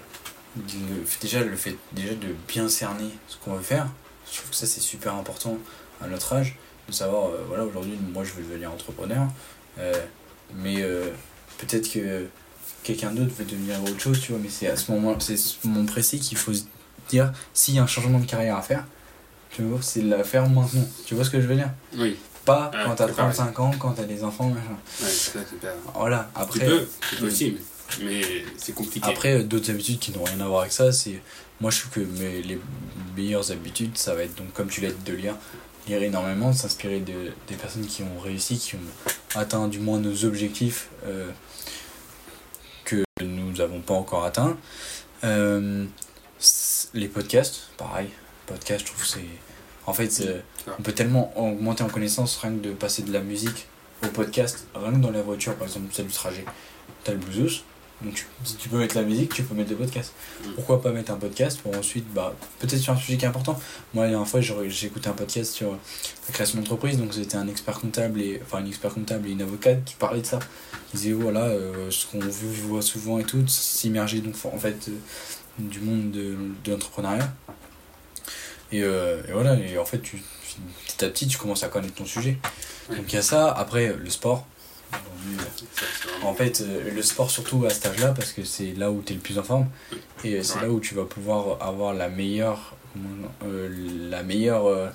déjà 0.55 1.43
le 1.43 1.55
fait 1.55 1.77
déjà 1.93 2.13
de 2.13 2.27
bien 2.47 2.67
cerner 2.67 3.09
ce 3.27 3.37
qu'on 3.37 3.53
veut 3.53 3.61
faire 3.61 3.87
je 4.29 4.37
trouve 4.37 4.49
que 4.49 4.55
ça 4.55 4.65
c'est 4.65 4.81
super 4.81 5.15
important 5.15 5.57
à 6.01 6.07
notre 6.07 6.33
âge 6.33 6.57
de 6.87 6.93
savoir 6.93 7.27
euh, 7.29 7.43
voilà 7.47 7.63
aujourd'hui 7.65 7.97
moi 8.13 8.23
je 8.23 8.33
veux 8.33 8.43
devenir 8.43 8.71
entrepreneur 8.71 9.27
euh, 9.79 9.93
mais 10.55 10.81
euh, 10.81 11.09
peut-être 11.57 11.91
que 11.91 12.27
quelqu'un 12.83 13.11
d'autre 13.11 13.31
veut 13.37 13.45
devenir 13.45 13.81
autre 13.83 13.99
chose 13.99 14.19
tu 14.19 14.33
vois 14.33 14.41
mais 14.41 14.49
c'est 14.49 14.67
à 14.67 14.75
ce 14.75 14.91
moment 14.91 15.17
c'est 15.19 15.37
ce 15.37 15.55
moment 15.65 15.85
précis 15.85 16.19
qu'il 16.19 16.37
faut 16.37 16.53
se 16.53 16.63
dire 17.09 17.31
s'il 17.53 17.75
y 17.75 17.79
a 17.79 17.83
un 17.83 17.87
changement 17.87 18.19
de 18.19 18.25
carrière 18.25 18.57
à 18.57 18.61
faire 18.61 18.85
tu 19.51 19.63
vois 19.63 19.79
c'est 19.81 20.01
la 20.01 20.23
faire 20.23 20.49
maintenant. 20.49 20.87
Tu 21.05 21.15
vois 21.15 21.25
ce 21.25 21.29
que 21.29 21.41
je 21.41 21.47
veux 21.47 21.55
dire? 21.55 21.69
Oui. 21.97 22.17
Pas 22.45 22.71
quand 22.85 22.95
t'as 22.95 23.07
35 23.07 23.59
ans 23.59 23.71
quand 23.77 23.91
t'as 23.91 24.03
des 24.03 24.23
enfants 24.23 24.47
machin. 24.47 24.77
Ouais, 25.01 25.09
c'est 25.09 25.39
voilà 25.93 26.29
après 26.33 26.67
c'est 27.09 27.19
possible 27.19 27.59
mais 28.03 28.21
c'est 28.57 28.73
compliqué. 28.73 29.07
Après, 29.07 29.39
euh, 29.39 29.43
d'autres 29.43 29.69
habitudes 29.69 29.99
qui 29.99 30.11
n'ont 30.11 30.23
rien 30.23 30.39
à 30.41 30.47
voir 30.47 30.61
avec 30.61 30.73
ça, 30.73 30.91
c'est. 30.91 31.21
Moi, 31.59 31.71
je 31.71 31.81
trouve 31.81 31.91
que 31.91 31.99
mes, 31.99 32.41
les 32.41 32.59
meilleures 33.15 33.51
habitudes, 33.51 33.97
ça 33.97 34.15
va 34.15 34.23
être, 34.23 34.35
donc, 34.35 34.51
comme 34.53 34.69
tu 34.69 34.81
l'as 34.81 34.91
dit, 34.91 35.11
de 35.11 35.13
lire. 35.13 35.35
Lire 35.87 36.03
énormément, 36.03 36.53
s'inspirer 36.53 36.99
de, 36.99 37.31
des 37.47 37.55
personnes 37.55 37.85
qui 37.87 38.03
ont 38.03 38.19
réussi, 38.19 38.57
qui 38.57 38.75
ont 38.75 39.39
atteint 39.39 39.67
du 39.67 39.79
moins 39.79 39.99
nos 39.99 40.25
objectifs 40.25 40.89
euh, 41.05 41.31
que 42.85 43.03
nous 43.21 43.51
n'avons 43.53 43.81
pas 43.81 43.95
encore 43.95 44.23
atteints. 44.25 44.57
Euh, 45.23 45.85
les 46.93 47.07
podcasts, 47.07 47.69
pareil. 47.77 48.09
Podcast, 48.45 48.81
je 48.81 48.91
trouve 48.91 49.05
c'est. 49.05 49.25
En 49.87 49.93
fait, 49.93 50.23
on 50.77 50.83
peut 50.83 50.91
tellement 50.91 51.33
augmenter 51.35 51.83
en 51.83 51.89
connaissance 51.89 52.37
rien 52.37 52.51
que 52.51 52.67
de 52.67 52.71
passer 52.71 53.01
de 53.01 53.11
la 53.11 53.21
musique 53.21 53.67
au 54.03 54.07
podcast, 54.07 54.67
rien 54.75 54.91
que 54.91 54.97
dans 54.97 55.11
la 55.11 55.21
voiture, 55.21 55.55
par 55.55 55.67
exemple, 55.67 55.87
celle 55.91 56.07
du 56.07 56.13
trajet. 56.13 56.45
T'as 57.03 57.13
le 57.13 57.17
Bluetooth, 57.17 57.63
donc 58.03 58.25
si 58.43 58.55
tu 58.55 58.69
peux 58.69 58.77
mettre 58.77 58.95
la 58.95 59.03
musique, 59.03 59.33
tu 59.33 59.43
peux 59.43 59.53
mettre 59.53 59.71
le 59.71 59.77
podcast. 59.77 60.13
Mm. 60.43 60.53
Pourquoi 60.55 60.81
pas 60.81 60.91
mettre 60.91 61.11
un 61.11 61.17
podcast 61.17 61.59
pour 61.61 61.75
ensuite, 61.77 62.11
bah, 62.13 62.33
peut-être 62.59 62.79
sur 62.79 62.93
un 62.93 62.97
sujet 62.97 63.17
qui 63.17 63.25
est 63.25 63.27
important. 63.27 63.59
Moi, 63.93 64.05
la 64.05 64.11
dernière 64.11 64.27
fois, 64.27 64.41
j'ai 64.41 64.87
écouté 64.87 65.09
un 65.09 65.13
podcast 65.13 65.53
sur 65.53 65.71
la 65.71 66.33
création 66.33 66.59
d'entreprise, 66.59 66.97
donc 66.97 67.13
c'était 67.13 67.35
un 67.35 67.47
expert 67.47 67.79
comptable, 67.79 68.21
et, 68.21 68.41
enfin 68.43 68.59
une 68.59 68.67
expert 68.67 68.93
comptable 68.93 69.27
et 69.27 69.31
une 69.31 69.41
avocate 69.41 69.83
qui 69.85 69.95
parlait 69.95 70.21
de 70.21 70.25
ça. 70.25 70.39
Ils 70.93 70.97
disaient, 70.97 71.13
voilà, 71.13 71.45
euh, 71.45 71.91
ce 71.91 72.05
qu'on 72.07 72.19
voit 72.19 72.81
souvent 72.81 73.19
et 73.19 73.23
tout, 73.23 73.47
s'immerger 73.47 74.19
donc 74.19 74.35
en 74.45 74.57
fait 74.57 74.89
euh, 74.89 74.93
du 75.59 75.79
monde 75.79 76.11
de, 76.11 76.35
de 76.63 76.71
l'entrepreneuriat. 76.71 77.31
Et, 78.71 78.83
euh, 78.83 79.21
et, 79.27 79.33
voilà, 79.33 79.55
et 79.55 79.77
en 79.77 79.85
fait, 79.85 79.99
tu, 79.99 80.21
petit 80.87 81.05
à 81.05 81.09
petit, 81.09 81.27
tu 81.27 81.37
commences 81.37 81.63
à 81.63 81.67
connaître 81.67 81.95
ton 81.95 82.05
sujet. 82.05 82.37
Donc 82.89 83.05
il 83.07 83.15
y 83.15 83.17
a 83.17 83.21
ça, 83.21 83.51
après 83.51 83.93
le 83.93 84.09
sport, 84.09 84.47
En 86.23 86.33
fait, 86.33 86.61
euh, 86.61 86.91
le 86.91 87.01
sport, 87.01 87.31
surtout 87.31 87.65
à 87.65 87.69
cet 87.69 87.87
âge-là, 87.87 88.13
parce 88.13 88.31
que 88.31 88.43
c'est 88.43 88.73
là 88.73 88.91
où 88.91 89.01
tu 89.01 89.13
es 89.13 89.15
le 89.15 89.21
plus 89.21 89.39
en 89.39 89.43
forme, 89.43 89.67
et 90.23 90.35
euh, 90.35 90.43
c'est 90.43 90.61
là 90.61 90.69
où 90.69 90.79
tu 90.79 90.93
vas 90.93 91.05
pouvoir 91.05 91.61
avoir 91.61 91.93
la 91.93 92.09
meilleure, 92.09 92.75
euh, 93.43 94.09
la 94.09 94.21
meilleure, 94.21 94.91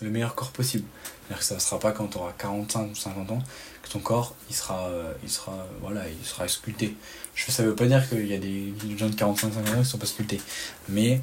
le 0.00 0.10
meilleur 0.10 0.34
corps 0.34 0.52
possible. 0.52 0.84
C'est-à-dire 1.04 1.38
que 1.38 1.44
ça 1.44 1.54
ne 1.56 1.60
sera 1.60 1.78
pas 1.78 1.92
quand 1.92 2.08
tu 2.08 2.18
auras 2.18 2.32
45 2.32 2.90
ou 2.90 2.94
50 2.94 3.30
ans 3.32 3.42
que 3.82 3.88
ton 3.88 4.00
corps 4.00 4.34
il 4.48 4.54
sera, 4.54 4.90
il 5.22 5.30
sera, 5.30 5.66
voilà, 5.80 6.02
il 6.08 6.26
sera 6.26 6.46
sculpté. 6.48 6.96
Je, 7.34 7.50
ça 7.50 7.62
veut 7.62 7.74
pas 7.74 7.86
dire 7.86 8.08
qu'il 8.08 8.26
y 8.26 8.34
a 8.34 8.38
des 8.38 8.72
gens 8.96 9.08
de 9.08 9.14
45-50 9.14 9.24
ans 9.24 9.62
qui 9.64 9.78
ne 9.78 9.84
sont 9.84 9.98
pas 9.98 10.06
sculptés, 10.06 10.40
mais 10.88 11.20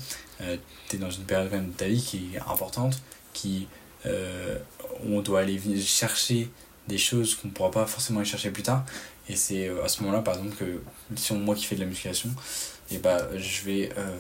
tu 0.90 0.96
es 0.96 1.00
dans 1.00 1.12
une 1.12 1.24
période 1.24 1.52
de 1.52 1.72
ta 1.74 1.88
vie 1.88 2.02
qui 2.02 2.36
est 2.36 2.40
importante, 2.50 3.02
qui, 3.34 3.68
où 4.06 5.18
on 5.18 5.22
doit 5.22 5.42
aller 5.42 5.60
chercher 5.80 6.50
des 6.88 6.98
choses 6.98 7.36
qu'on 7.36 7.50
ne 7.50 7.53
pourra 7.53 7.72
pas 7.72 7.86
forcément 7.86 8.20
aller 8.20 8.29
chercher 8.29 8.51
plus 8.51 8.63
tard. 8.63 8.86
Et 9.29 9.36
c'est 9.36 9.67
euh, 9.67 9.84
à 9.84 9.88
ce 9.88 10.01
moment-là, 10.01 10.22
par 10.22 10.36
exemple, 10.36 10.56
que 10.56 10.82
si 11.15 11.32
on, 11.32 11.39
moi 11.39 11.56
qui 11.56 11.65
fais 11.65 11.75
de 11.75 11.82
la 11.82 11.88
musculation, 11.88 12.29
et 12.91 12.98
bah, 12.98 13.27
je 13.36 13.63
vais 13.63 13.91
euh, 13.98 14.17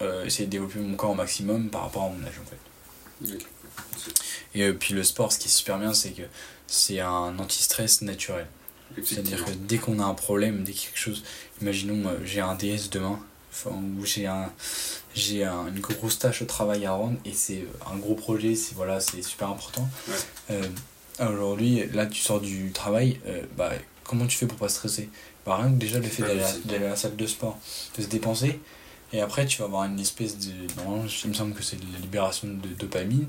euh, 0.00 0.24
essayer 0.24 0.46
de 0.46 0.50
développer 0.50 0.78
mon 0.78 0.96
corps 0.96 1.10
au 1.10 1.14
maximum 1.14 1.68
par 1.68 1.82
rapport 1.82 2.04
à 2.04 2.08
mon 2.08 2.26
âge 2.26 2.40
en 2.40 2.46
fait. 2.48 3.38
Et 4.54 4.72
puis 4.72 4.94
le 4.94 5.02
sport, 5.02 5.32
ce 5.32 5.38
qui 5.38 5.48
est 5.48 5.50
super 5.50 5.78
bien, 5.78 5.94
c'est 5.94 6.10
que 6.10 6.22
c'est 6.66 7.00
un 7.00 7.38
anti-stress 7.38 8.02
naturel. 8.02 8.46
C'est-à-dire 9.02 9.42
que 9.44 9.52
dès 9.52 9.78
qu'on 9.78 10.00
a 10.00 10.04
un 10.04 10.14
problème, 10.14 10.64
dès 10.64 10.72
quelque 10.72 10.98
chose, 10.98 11.22
imaginons 11.62 12.02
j'ai 12.24 12.40
un 12.40 12.54
DS 12.54 12.90
demain, 12.90 13.18
ou 13.66 14.04
j'ai 14.04 14.26
un 14.26 14.52
j'ai 15.14 15.44
un, 15.44 15.66
une 15.68 15.80
grosse 15.80 16.18
tâche 16.18 16.42
au 16.42 16.46
travail 16.46 16.84
à 16.84 16.92
rendre 16.92 17.18
et 17.24 17.32
c'est 17.32 17.64
un 17.90 17.96
gros 17.96 18.14
projet, 18.14 18.54
c'est 18.54 18.74
voilà, 18.74 19.00
c'est 19.00 19.22
super 19.22 19.48
important. 19.48 19.88
Aujourd'hui, 21.20 21.84
là, 21.92 22.06
tu 22.06 22.20
sors 22.20 22.40
du 22.40 22.72
travail, 22.72 23.20
euh, 23.26 23.42
bah, 23.56 23.70
comment 24.04 24.26
tu 24.26 24.36
fais 24.36 24.46
pour 24.46 24.58
pas 24.58 24.68
stresser? 24.68 25.10
Bah, 25.44 25.56
Rien 25.56 25.70
que 25.70 25.76
déjà 25.78 25.98
le 25.98 26.04
fait 26.04 26.22
d'aller 26.22 26.84
à 26.86 26.90
la 26.90 26.96
salle 26.96 27.16
de 27.16 27.26
sport, 27.26 27.58
de 27.96 28.02
se 28.02 28.08
dépenser, 28.08 28.58
et 29.12 29.20
après, 29.20 29.44
tu 29.44 29.58
vas 29.58 29.66
avoir 29.66 29.84
une 29.84 30.00
espèce 30.00 30.38
de. 30.38 30.52
Non, 30.78 31.04
il 31.24 31.28
me 31.28 31.34
semble 31.34 31.54
que 31.54 31.62
c'est 31.62 31.76
la 31.76 31.98
libération 32.00 32.48
de 32.48 32.68
dopamine. 32.68 33.26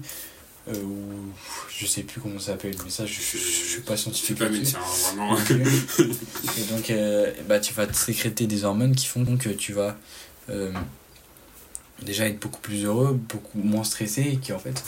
Euh, 0.69 0.81
ou 0.81 1.33
je 1.77 1.85
sais 1.85 2.03
plus 2.03 2.21
comment 2.21 2.39
ça 2.39 2.53
s'appelle, 2.53 2.75
mais 2.85 2.89
ça, 2.89 3.05
je, 3.05 3.15
je, 3.15 3.37
suis 3.37 3.81
pas 3.81 3.97
scientifique. 3.97 4.39
pas 4.39 4.47
médecin, 4.47 4.79
vraiment. 4.79 5.37
et 5.49 6.63
donc, 6.73 6.89
euh, 6.89 7.33
bah, 7.49 7.59
tu 7.59 7.73
vas 7.73 7.91
sécréter 7.91 8.47
des 8.47 8.63
hormones 8.63 8.95
qui 8.95 9.07
font 9.07 9.25
que 9.35 9.49
tu 9.49 9.73
vas 9.73 9.97
déjà 12.01 12.27
être 12.27 12.39
beaucoup 12.39 12.61
plus 12.61 12.85
heureux, 12.85 13.19
beaucoup 13.27 13.59
moins 13.59 13.83
stressé, 13.83 14.21
et 14.21 14.37
qui 14.37 14.53
en 14.53 14.59
fait 14.59 14.81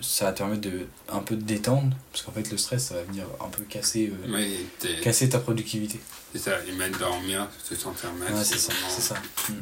ça 0.00 0.26
va 0.26 0.32
te 0.32 0.38
permettre 0.38 0.62
de 0.62 0.86
un 1.08 1.20
peu 1.20 1.36
de 1.36 1.42
détendre 1.42 1.94
parce 2.12 2.24
qu'en 2.24 2.32
fait 2.32 2.50
le 2.50 2.56
stress 2.56 2.86
ça 2.86 2.94
va 2.94 3.02
venir 3.02 3.24
un 3.40 3.48
peu 3.48 3.62
casser 3.64 4.12
euh, 4.26 5.00
casser 5.02 5.28
ta 5.28 5.38
productivité. 5.38 6.00
C'est 6.32 6.38
ça 6.38 6.52
et 6.66 6.72
même 6.72 6.92
dormir 6.92 7.48
se 7.62 7.74
sentir 7.74 8.12
mal 8.14 8.32
ouais, 8.32 8.44
c'est 8.44 8.58
ça 8.58 9.14
mm. 9.48 9.52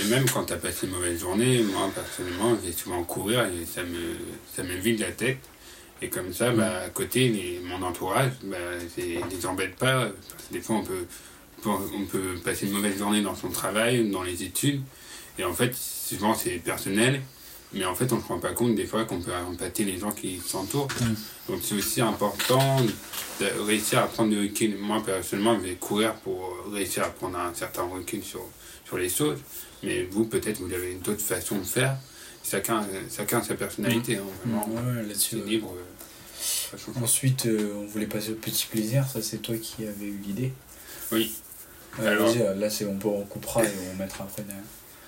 et 0.00 0.04
même 0.04 0.28
quand 0.30 0.44
tu 0.44 0.52
as 0.52 0.56
passé 0.56 0.86
une 0.86 0.92
mauvaise 0.92 1.20
journée 1.20 1.62
moi 1.62 1.90
personnellement 1.94 2.56
j'ai 2.64 2.72
souvent 2.72 3.02
courir 3.04 3.46
et 3.46 3.66
ça 3.66 3.82
me 3.82 4.16
ça 4.54 4.62
me 4.62 4.74
vide 4.74 5.00
la 5.00 5.12
tête. 5.12 5.38
Et 6.02 6.08
comme 6.08 6.32
ça 6.32 6.50
bah, 6.50 6.80
mm. 6.80 6.86
à 6.86 6.88
côté 6.90 7.28
les, 7.28 7.60
mon 7.60 7.82
entourage 7.82 8.32
bah, 8.44 8.56
les 8.96 9.46
embête 9.46 9.76
pas. 9.76 10.06
Parce 10.06 10.48
que 10.48 10.52
des 10.52 10.60
fois 10.60 10.76
on 10.76 10.84
peut 10.84 11.06
on 11.66 12.04
peut 12.04 12.34
passer 12.44 12.66
une 12.66 12.72
mauvaise 12.72 12.98
journée 12.98 13.22
dans 13.22 13.34
son 13.34 13.48
travail 13.48 14.10
dans 14.10 14.22
les 14.22 14.42
études. 14.42 14.82
Et 15.38 15.44
en 15.44 15.54
fait 15.54 15.74
souvent 15.74 16.34
c'est 16.34 16.58
personnel 16.58 17.22
mais 17.74 17.84
en 17.84 17.94
fait, 17.94 18.12
on 18.12 18.16
ne 18.16 18.22
se 18.22 18.26
rend 18.26 18.38
pas 18.38 18.52
compte 18.52 18.74
des 18.74 18.86
fois 18.86 19.04
qu'on 19.04 19.20
peut 19.20 19.32
empâter 19.34 19.84
les 19.84 19.98
gens 19.98 20.12
qui 20.12 20.40
s'entourent. 20.44 20.88
Mm. 21.00 21.52
Donc 21.52 21.60
c'est 21.62 21.74
aussi 21.74 22.00
important 22.00 22.76
de 23.40 23.64
réussir 23.66 23.98
à 23.98 24.06
prendre 24.06 24.30
du 24.30 24.40
recul. 24.40 24.76
Moi, 24.78 25.02
personnellement, 25.04 25.56
je 25.56 25.66
vais 25.66 25.74
courir 25.74 26.14
pour 26.14 26.56
réussir 26.72 27.02
à 27.04 27.10
prendre 27.10 27.38
un 27.38 27.52
certain 27.54 27.82
recul 27.82 28.22
sur, 28.22 28.42
sur 28.84 28.96
les 28.96 29.08
choses. 29.08 29.38
Mais 29.82 30.04
vous, 30.04 30.24
peut-être, 30.24 30.60
vous 30.60 30.72
avez 30.72 30.94
d'autres 30.94 31.22
façons 31.22 31.58
de 31.58 31.64
faire. 31.64 31.96
Chacun, 32.44 32.86
chacun 33.14 33.38
a 33.38 33.42
sa 33.42 33.54
personnalité. 33.54 34.16
Hein, 34.16 34.22
mm. 34.46 35.08
là-dessus. 35.08 35.36
libre. 35.44 35.74
Euh, 35.76 35.82
Ensuite, 37.02 37.46
euh, 37.46 37.72
on 37.76 37.86
voulait 37.86 38.06
passer 38.06 38.32
au 38.32 38.34
petit 38.34 38.66
plaisir. 38.66 39.06
Ça, 39.06 39.22
c'est 39.22 39.38
toi 39.38 39.56
qui 39.56 39.86
avais 39.86 40.06
eu 40.06 40.20
l'idée. 40.26 40.52
Oui. 41.10 41.32
Alors, 41.98 42.34
là, 42.56 42.70
c'est 42.70 42.84
on, 42.84 42.98
on 43.04 43.24
coupera 43.24 43.64
et 43.64 43.68
on 43.92 43.96
mettra 43.96 44.24
après 44.24 44.42
derrière. 44.42 44.62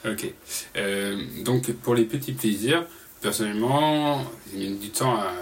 Ok. 0.06 0.32
Euh, 0.76 1.16
donc 1.44 1.72
pour 1.72 1.94
les 1.94 2.04
petits 2.04 2.32
plaisirs, 2.32 2.86
personnellement, 3.20 4.24
j'ai 4.52 4.68
mis 4.68 4.76
du 4.76 4.90
temps 4.90 5.16
à, 5.16 5.32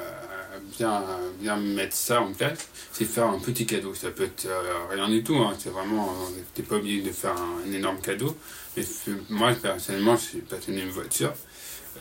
bien, 0.78 1.02
bien 1.40 1.56
mettre 1.56 1.94
ça 1.94 2.20
en 2.20 2.32
place. 2.32 2.68
C'est 2.92 3.04
faire 3.04 3.26
un 3.26 3.38
petit 3.38 3.66
cadeau. 3.66 3.94
Ça 3.94 4.10
peut 4.10 4.24
être 4.24 4.46
euh, 4.46 4.86
rien 4.90 5.08
du 5.08 5.22
tout. 5.22 5.36
Hein. 5.36 5.54
C'est 5.58 5.70
vraiment, 5.70 6.14
t'es 6.54 6.62
pas 6.62 6.76
obligé 6.76 7.02
de 7.02 7.12
faire 7.12 7.34
un, 7.36 7.72
énorme 7.72 8.00
cadeau. 8.00 8.36
Mais 8.76 8.84
moi 9.30 9.52
personnellement, 9.60 10.16
je 10.16 10.22
suis 10.22 10.38
passionné 10.40 10.84
de 10.84 10.90
voiture. 10.90 11.32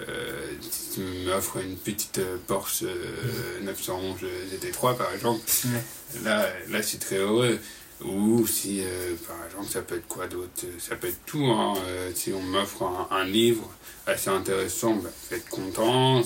Euh, 0.02 0.54
tu 0.94 1.02
m'offres 1.28 1.58
une 1.58 1.76
petite 1.78 2.18
euh, 2.18 2.38
Porsche 2.48 2.84
911 3.62 4.22
GT3 4.52 4.98
par 4.98 5.14
exemple, 5.14 5.42
là, 6.24 6.48
là 6.70 6.82
je 6.82 6.88
suis 6.88 6.98
très 6.98 7.18
heureux. 7.18 7.60
Ou 8.06 8.46
si, 8.46 8.82
euh, 8.82 9.16
par 9.28 9.46
exemple, 9.46 9.70
ça 9.70 9.82
peut 9.82 9.96
être 9.96 10.08
quoi 10.08 10.28
d'autre? 10.28 10.66
Ça 10.80 10.96
peut 10.96 11.08
être 11.08 11.26
tout. 11.26 11.46
Hein. 11.46 11.74
Euh, 11.86 12.12
si 12.14 12.34
on 12.34 12.42
m'offre 12.42 12.84
un, 13.10 13.24
livre 13.24 13.70
assez 14.06 14.30
intéressant, 14.30 14.96
bah, 14.96 15.10
être 15.32 15.50
content. 15.50 16.22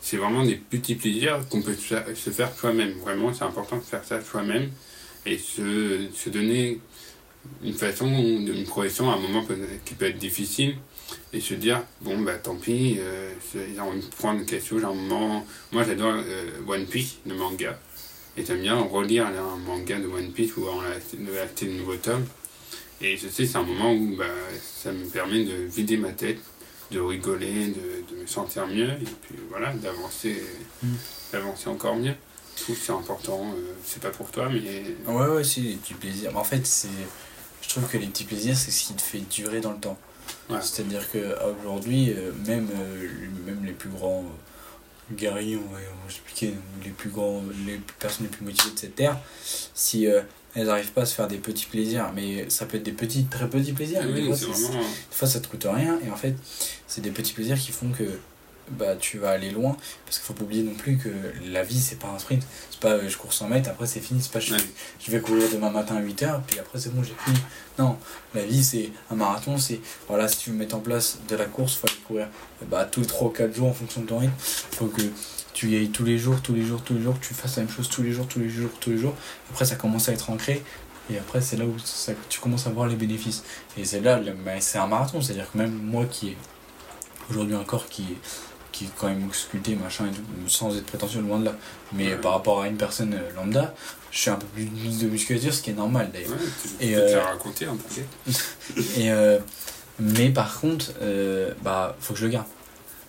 C'est 0.00 0.16
vraiment 0.16 0.44
des 0.44 0.54
petits 0.54 0.94
plaisirs 0.94 1.40
qu'on 1.50 1.62
peut 1.62 1.74
se 1.74 2.30
faire 2.30 2.54
soi-même. 2.54 2.92
Vraiment, 2.98 3.34
c'est 3.34 3.44
important 3.44 3.76
de 3.76 3.82
faire 3.82 4.04
ça 4.04 4.22
soi-même 4.22 4.70
et 5.26 5.36
se, 5.36 6.06
se 6.14 6.30
donner 6.30 6.78
une 7.64 7.74
façon, 7.74 8.06
une 8.06 8.64
progression 8.64 9.10
à 9.10 9.14
un 9.14 9.18
moment 9.18 9.44
qui 9.84 9.94
peut 9.94 10.06
être 10.06 10.18
difficile 10.18 10.76
et 11.32 11.40
se 11.40 11.54
dire 11.54 11.82
bon 12.02 12.20
bah 12.20 12.34
tant 12.34 12.56
pis 12.56 12.96
euh, 12.98 13.32
j'ai 13.54 13.80
envie 13.80 14.00
de 14.00 14.14
prendre 14.16 14.44
quelque 14.44 14.66
chose 14.66 14.84
à 14.84 14.88
un 14.88 14.94
moment 14.94 15.46
moi 15.72 15.82
j'adore 15.82 16.16
One 16.66 16.84
Piece 16.84 17.16
le 17.26 17.34
manga 17.34 17.78
et 18.38 18.44
j'aime 18.44 18.60
bien 18.60 18.80
relire 18.80 19.26
un 19.26 19.56
manga 19.56 19.98
de 19.98 20.06
One 20.06 20.30
Piece 20.30 20.56
ou 20.56 20.66
on 20.66 20.80
a 20.80 21.42
acheté 21.42 21.66
de 21.66 21.72
nouveaux 21.72 21.96
tomes. 21.96 22.26
Et 23.00 23.16
je 23.16 23.28
sais, 23.28 23.46
c'est 23.46 23.58
un 23.58 23.62
moment 23.62 23.92
où 23.92 24.16
bah, 24.16 24.24
ça 24.62 24.92
me 24.92 25.04
permet 25.06 25.44
de 25.44 25.54
vider 25.54 25.96
ma 25.96 26.10
tête, 26.10 26.38
de 26.90 27.00
rigoler, 27.00 27.68
de, 27.68 28.14
de 28.14 28.22
me 28.22 28.26
sentir 28.26 28.66
mieux, 28.66 28.90
et 28.90 29.14
puis 29.22 29.36
voilà, 29.50 29.72
d'avancer 29.74 30.42
mm. 30.82 30.88
d'avancer 31.32 31.68
encore 31.68 31.96
mieux. 31.96 32.14
Je 32.56 32.62
trouve 32.64 32.76
que 32.76 32.84
c'est 32.84 32.92
important, 32.92 33.52
euh, 33.54 33.72
c'est 33.84 34.02
pas 34.02 34.10
pour 34.10 34.30
toi, 34.30 34.48
mais. 34.48 34.84
Ouais, 35.06 35.26
ouais, 35.28 35.44
c'est 35.44 35.60
des 35.60 35.74
petits 35.74 35.94
plaisirs. 35.94 36.36
En 36.36 36.44
fait, 36.44 36.66
c'est 36.66 36.88
je 37.62 37.68
trouve 37.68 37.88
que 37.88 37.98
les 37.98 38.06
petits 38.06 38.24
plaisirs, 38.24 38.56
c'est 38.56 38.70
ce 38.70 38.86
qui 38.86 38.94
te 38.94 39.02
fait 39.02 39.18
durer 39.18 39.60
dans 39.60 39.72
le 39.72 39.78
temps. 39.78 39.98
C'est-à-dire 40.60 41.06
qu'aujourd'hui, 41.10 42.12
euh, 42.16 42.32
même, 42.46 42.68
euh, 42.74 43.08
même 43.46 43.64
les 43.64 43.72
plus 43.72 43.90
grands 43.90 44.24
guerriers, 45.12 45.56
on 45.56 45.72
va, 45.72 45.78
expliquer, 46.06 46.54
les 46.84 46.90
plus 46.90 47.10
grands, 47.10 47.42
les 47.66 47.80
personnes 47.98 48.26
les 48.26 48.36
plus 48.36 48.44
motivées 48.44 48.74
de 48.74 48.78
cette 48.78 48.94
terre, 48.94 49.18
si 49.74 50.06
euh, 50.06 50.20
elles 50.54 50.66
n'arrivent 50.66 50.92
pas 50.92 51.02
à 51.02 51.06
se 51.06 51.14
faire 51.14 51.28
des 51.28 51.38
petits 51.38 51.66
plaisirs, 51.66 52.10
mais 52.14 52.48
ça 52.50 52.66
peut 52.66 52.76
être 52.76 52.82
des 52.82 52.92
petits, 52.92 53.24
très 53.24 53.48
petits 53.48 53.72
plaisirs, 53.72 54.02
des, 54.02 54.24
fois, 54.24 54.36
des 54.36 54.76
fois 55.10 55.28
ça 55.28 55.40
te 55.40 55.48
coûte 55.48 55.66
rien, 55.68 55.98
et 56.04 56.10
en 56.10 56.16
fait, 56.16 56.34
c'est 56.86 57.00
des 57.00 57.10
petits 57.10 57.32
plaisirs 57.32 57.58
qui 57.58 57.72
font 57.72 57.90
que 57.90 58.18
bah 58.72 58.96
tu 58.96 59.18
vas 59.18 59.30
aller 59.30 59.50
loin 59.50 59.76
parce 60.04 60.18
qu'il 60.18 60.26
faut 60.26 60.34
pas 60.34 60.44
oublier 60.44 60.62
non 60.62 60.74
plus 60.74 60.96
que 60.96 61.08
la 61.46 61.62
vie 61.62 61.80
c'est 61.80 61.98
pas 61.98 62.08
un 62.08 62.18
sprint. 62.18 62.44
C'est 62.70 62.80
pas 62.80 62.90
euh, 62.90 63.08
je 63.08 63.16
cours 63.16 63.32
100 63.32 63.48
mètres 63.48 63.70
après 63.70 63.86
c'est 63.86 64.00
fini. 64.00 64.20
C'est 64.22 64.32
pas 64.32 64.40
je, 64.40 64.54
je, 65.00 65.10
vais 65.10 65.20
courir 65.20 65.44
demain 65.52 65.70
matin 65.70 65.96
à 65.96 66.02
8h 66.02 66.40
puis 66.46 66.58
après 66.58 66.78
c'est 66.78 66.94
bon 66.94 67.02
j'ai 67.02 67.14
fini. 67.24 67.38
Non 67.78 67.96
la 68.34 68.42
vie 68.42 68.62
c'est 68.62 68.90
un 69.10 69.14
marathon 69.14 69.58
c'est 69.58 69.80
voilà 70.08 70.28
si 70.28 70.38
tu 70.38 70.50
veux 70.50 70.56
mettre 70.56 70.76
en 70.76 70.80
place 70.80 71.18
de 71.28 71.36
la 71.36 71.46
course 71.46 71.76
faut 71.76 71.86
aller 71.86 72.00
courir 72.06 72.28
bah 72.70 72.84
tous 72.84 73.00
les 73.00 73.06
3 73.06 73.28
ou 73.28 73.30
4 73.30 73.54
jours 73.54 73.68
en 73.68 73.74
fonction 73.74 74.02
de 74.02 74.06
ton 74.06 74.18
rythme. 74.18 74.34
Faut 74.38 74.86
que 74.86 75.02
tu 75.54 75.70
y 75.70 75.76
ailles 75.76 75.90
tous 75.90 76.04
les 76.04 76.18
jours 76.18 76.40
tous 76.42 76.54
les 76.54 76.64
jours 76.64 76.82
tous 76.82 76.94
les 76.94 77.02
jours 77.02 77.18
que 77.18 77.26
tu 77.26 77.34
fasses 77.34 77.56
la 77.56 77.62
même 77.64 77.72
chose 77.72 77.88
tous 77.88 78.02
les 78.02 78.12
jours 78.12 78.26
tous 78.28 78.40
les 78.40 78.48
jours 78.48 78.70
tous 78.80 78.90
les 78.90 78.98
jours. 78.98 79.14
Après 79.50 79.64
ça 79.64 79.76
commence 79.76 80.08
à 80.08 80.12
être 80.12 80.30
ancré 80.30 80.62
et 81.10 81.18
après 81.18 81.40
c'est 81.40 81.56
là 81.56 81.64
où 81.64 81.78
ça, 81.78 82.12
tu 82.28 82.38
commences 82.40 82.66
à 82.66 82.70
voir 82.70 82.86
les 82.86 82.96
bénéfices. 82.96 83.42
Et 83.76 83.84
c'est 83.84 84.00
là 84.00 84.20
c'est 84.60 84.78
un 84.78 84.86
marathon 84.86 85.20
c'est 85.20 85.32
à 85.32 85.36
dire 85.36 85.50
que 85.50 85.58
même 85.58 85.72
moi 85.72 86.04
qui 86.06 86.28
ai 86.28 86.36
aujourd'hui 87.30 87.54
un 87.54 87.64
corps 87.64 87.88
qui 87.88 88.02
est 88.02 88.16
qui 88.78 88.84
est 88.84 88.90
quand 88.96 89.08
même 89.08 89.28
sculpté, 89.32 89.74
machin 89.74 90.06
et 90.06 90.12
tout, 90.12 90.22
sans 90.46 90.76
être 90.76 90.86
prétentieux 90.86 91.20
loin 91.20 91.40
de 91.40 91.46
là. 91.46 91.54
Mais 91.92 92.14
par 92.14 92.32
rapport 92.32 92.62
à 92.62 92.68
une 92.68 92.76
personne 92.76 93.12
euh, 93.12 93.34
lambda, 93.34 93.74
je 94.12 94.18
suis 94.20 94.30
un 94.30 94.36
peu 94.36 94.46
plus 94.46 94.66
de 95.00 95.08
musculature, 95.08 95.52
ce 95.52 95.62
qui 95.62 95.70
est 95.70 95.74
normal 95.74 96.10
d'ailleurs. 96.12 96.38
et 96.80 96.96
euh, 96.96 97.20
raconter 97.20 97.66
un 97.66 97.76
et 98.96 99.10
euh, 99.10 99.40
mais 99.98 100.30
par 100.30 100.60
contre, 100.60 100.92
euh, 101.02 101.52
bah 101.62 101.96
faut 102.00 102.14
que 102.14 102.20
je 102.20 102.26
le 102.26 102.30
garde. 102.30 102.46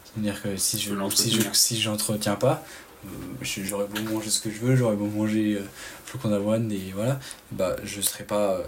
C'est-à-dire 0.06 0.42
que 0.42 0.58
si 0.58 0.80
je 0.80 0.92
si 1.12 1.32
je 1.32 1.42
si 1.54 1.80
j'entretiens 1.80 2.36
pas, 2.36 2.64
j'aurais 3.44 3.86
beau 3.86 4.02
manger 4.12 4.32
ce 4.32 4.42
que 4.42 4.50
je 4.50 4.60
veux, 4.60 4.76
j'aurais 4.76 4.96
beau 4.96 5.06
manger 5.06 5.62
flocons 6.06 6.30
d'avoine 6.30 6.72
et 6.72 6.94
voilà, 6.96 7.20
bah 7.52 7.76
je 7.84 8.02
serai 8.02 8.24
pas 8.24 8.60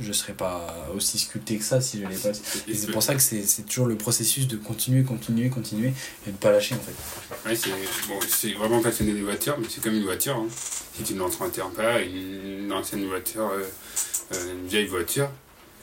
je 0.00 0.12
serais 0.12 0.32
pas 0.32 0.88
aussi 0.94 1.18
sculpté 1.18 1.56
que 1.58 1.64
ça 1.64 1.80
si 1.80 2.00
je 2.00 2.06
l'ai 2.06 2.16
pas. 2.16 2.30
Et 2.68 2.74
c'est 2.74 2.90
pour 2.90 3.02
ça 3.02 3.14
que 3.14 3.20
c'est 3.22 3.42
c'est 3.42 3.62
toujours 3.62 3.86
le 3.86 3.96
processus 3.96 4.46
de 4.48 4.56
continuer, 4.56 5.02
continuer, 5.04 5.48
continuer 5.48 5.92
et 6.26 6.30
de 6.30 6.36
pas 6.36 6.50
lâcher 6.52 6.74
en 6.74 6.78
fait. 6.78 7.48
Ouais, 7.48 7.56
c'est 7.56 7.70
bon, 8.08 8.18
c'est 8.28 8.52
vraiment 8.52 8.80
passionné 8.80 9.12
des 9.12 9.22
voitures, 9.22 9.56
mais 9.58 9.66
c'est 9.68 9.82
comme 9.82 9.94
une 9.94 10.04
voiture. 10.04 10.36
Hein. 10.36 10.46
Si 10.96 11.02
tu 11.02 11.14
ne 11.14 11.18
l'entretiens 11.18 11.70
pas, 11.76 12.00
une, 12.00 12.72
ancienne 12.72 13.06
voiture, 13.06 13.50
euh, 13.52 13.62
euh, 14.34 14.52
une 14.52 14.66
vieille 14.66 14.86
voiture, 14.86 15.28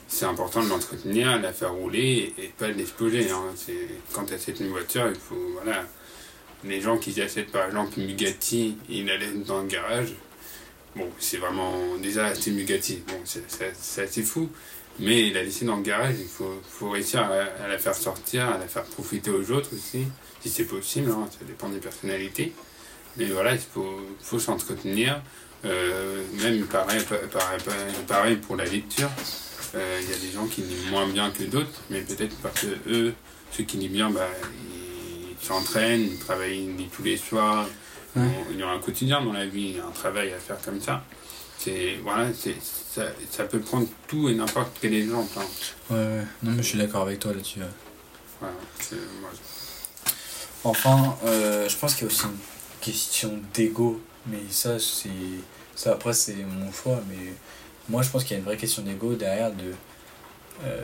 c'est 0.08 0.24
important 0.26 0.62
de 0.62 0.68
l'entretenir, 0.68 1.40
la 1.40 1.52
faire 1.52 1.72
rouler 1.72 2.34
et 2.38 2.48
pas 2.58 2.68
de 2.68 2.72
l'exploser. 2.74 3.30
Hein. 3.30 3.42
C'est- 3.56 3.88
Quand 4.12 4.24
tu 4.24 4.34
achètes 4.34 4.60
une 4.60 4.68
voiture, 4.70 5.06
il 5.08 5.18
faut. 5.20 5.36
Voilà. 5.54 5.84
Les 6.64 6.80
gens 6.80 6.98
qui 6.98 7.20
achètent 7.20 7.52
par 7.52 7.66
exemple 7.66 7.98
une 7.98 8.06
Bugatti, 8.06 8.76
ils 8.88 9.06
la 9.06 9.16
laissent 9.18 9.44
dans 9.46 9.60
le 9.62 9.68
garage. 9.68 10.14
Bon, 10.96 11.10
c'est 11.18 11.38
vraiment. 11.38 11.96
Déjà, 12.00 12.32
une 12.46 12.54
Bugatti, 12.56 13.02
bon, 13.06 13.20
c'est 13.24 14.02
assez 14.02 14.22
fou. 14.22 14.48
Mais 15.00 15.30
la 15.30 15.42
laisser 15.42 15.64
dans 15.64 15.76
le 15.76 15.82
garage, 15.82 16.14
il 16.20 16.28
faut, 16.28 16.60
faut 16.70 16.90
réussir 16.90 17.20
à, 17.22 17.66
la 17.66 17.78
faire 17.78 17.96
sortir, 17.96 18.48
à 18.48 18.58
la 18.58 18.68
faire 18.68 18.84
profiter 18.84 19.28
aux 19.30 19.50
autres 19.50 19.70
aussi, 19.74 20.04
si 20.40 20.48
c'est 20.48 20.66
possible, 20.66 21.10
hein, 21.10 21.28
ça 21.32 21.44
dépend 21.44 21.68
des 21.68 21.80
personnalités. 21.80 22.52
Mais 23.16 23.24
voilà, 23.24 23.54
il 23.54 23.58
faut, 23.58 24.00
faut 24.22 24.38
s'entretenir. 24.38 25.20
Euh, 25.64 26.22
même 26.42 26.64
pareil, 26.66 27.02
pa- 27.02 27.16
pareil, 28.06 28.36
pour 28.36 28.54
la 28.54 28.66
lecture. 28.66 29.10
Euh, 29.74 30.00
Il 30.04 30.10
y 30.10 30.14
a 30.14 30.18
des 30.18 30.30
gens 30.30 30.46
qui 30.46 30.60
lisent 30.60 30.90
moins 30.90 31.08
bien 31.08 31.30
que 31.32 31.42
d'autres, 31.42 31.80
mais 31.90 32.00
peut-être 32.02 32.36
parce 32.36 32.60
que 32.60 32.66
eux, 32.88 33.14
ceux 33.50 33.64
qui 33.64 33.78
lisent 33.78 33.90
bien, 33.90 34.10
bah, 34.10 34.28
ils 35.40 35.44
s'entraînent, 35.44 36.02
ils 36.02 36.18
travaillent 36.18 36.70
tous 36.94 37.02
les 37.02 37.16
soirs. 37.16 37.66
Ouais. 38.16 38.28
Il 38.50 38.58
y 38.58 38.62
a 38.62 38.68
un 38.68 38.78
quotidien 38.78 39.20
dans 39.22 39.32
la 39.32 39.46
vie, 39.46 39.76
un 39.86 39.90
travail 39.90 40.32
à 40.32 40.38
faire 40.38 40.60
comme 40.64 40.80
ça. 40.80 41.02
C'est, 41.58 41.96
voilà, 42.02 42.28
c'est, 42.32 42.54
ça, 42.62 43.06
ça 43.30 43.44
peut 43.44 43.60
prendre 43.60 43.86
tout 44.06 44.28
et 44.28 44.34
n'importe 44.34 44.76
quel 44.80 44.94
exemple. 44.94 45.30
hein. 45.38 45.44
Ouais, 45.90 45.96
ouais. 45.96 46.24
Non, 46.42 46.52
mais 46.52 46.62
je 46.62 46.68
suis 46.68 46.78
d'accord 46.78 47.02
avec 47.02 47.18
toi 47.20 47.32
là-dessus. 47.32 47.60
ouais. 47.60 48.48
C'est- 48.80 48.96
moi, 49.20 49.30
Enfin, 50.64 51.16
euh, 51.26 51.68
je 51.68 51.76
pense 51.76 51.94
qu'il 51.94 52.02
y 52.06 52.10
a 52.10 52.12
aussi 52.12 52.24
une 52.24 52.38
question 52.80 53.38
d'ego, 53.52 54.00
mais 54.26 54.38
ça, 54.50 54.78
c'est. 54.78 55.08
Ça, 55.74 55.92
après, 55.92 56.12
c'est 56.12 56.36
mon 56.36 56.72
choix, 56.72 57.00
mais 57.08 57.32
moi, 57.88 58.02
je 58.02 58.08
pense 58.10 58.22
qu'il 58.24 58.32
y 58.32 58.36
a 58.36 58.38
une 58.38 58.44
vraie 58.44 58.56
question 58.56 58.82
d'ego 58.82 59.14
derrière 59.14 59.50
de. 59.52 59.72
euh, 60.64 60.82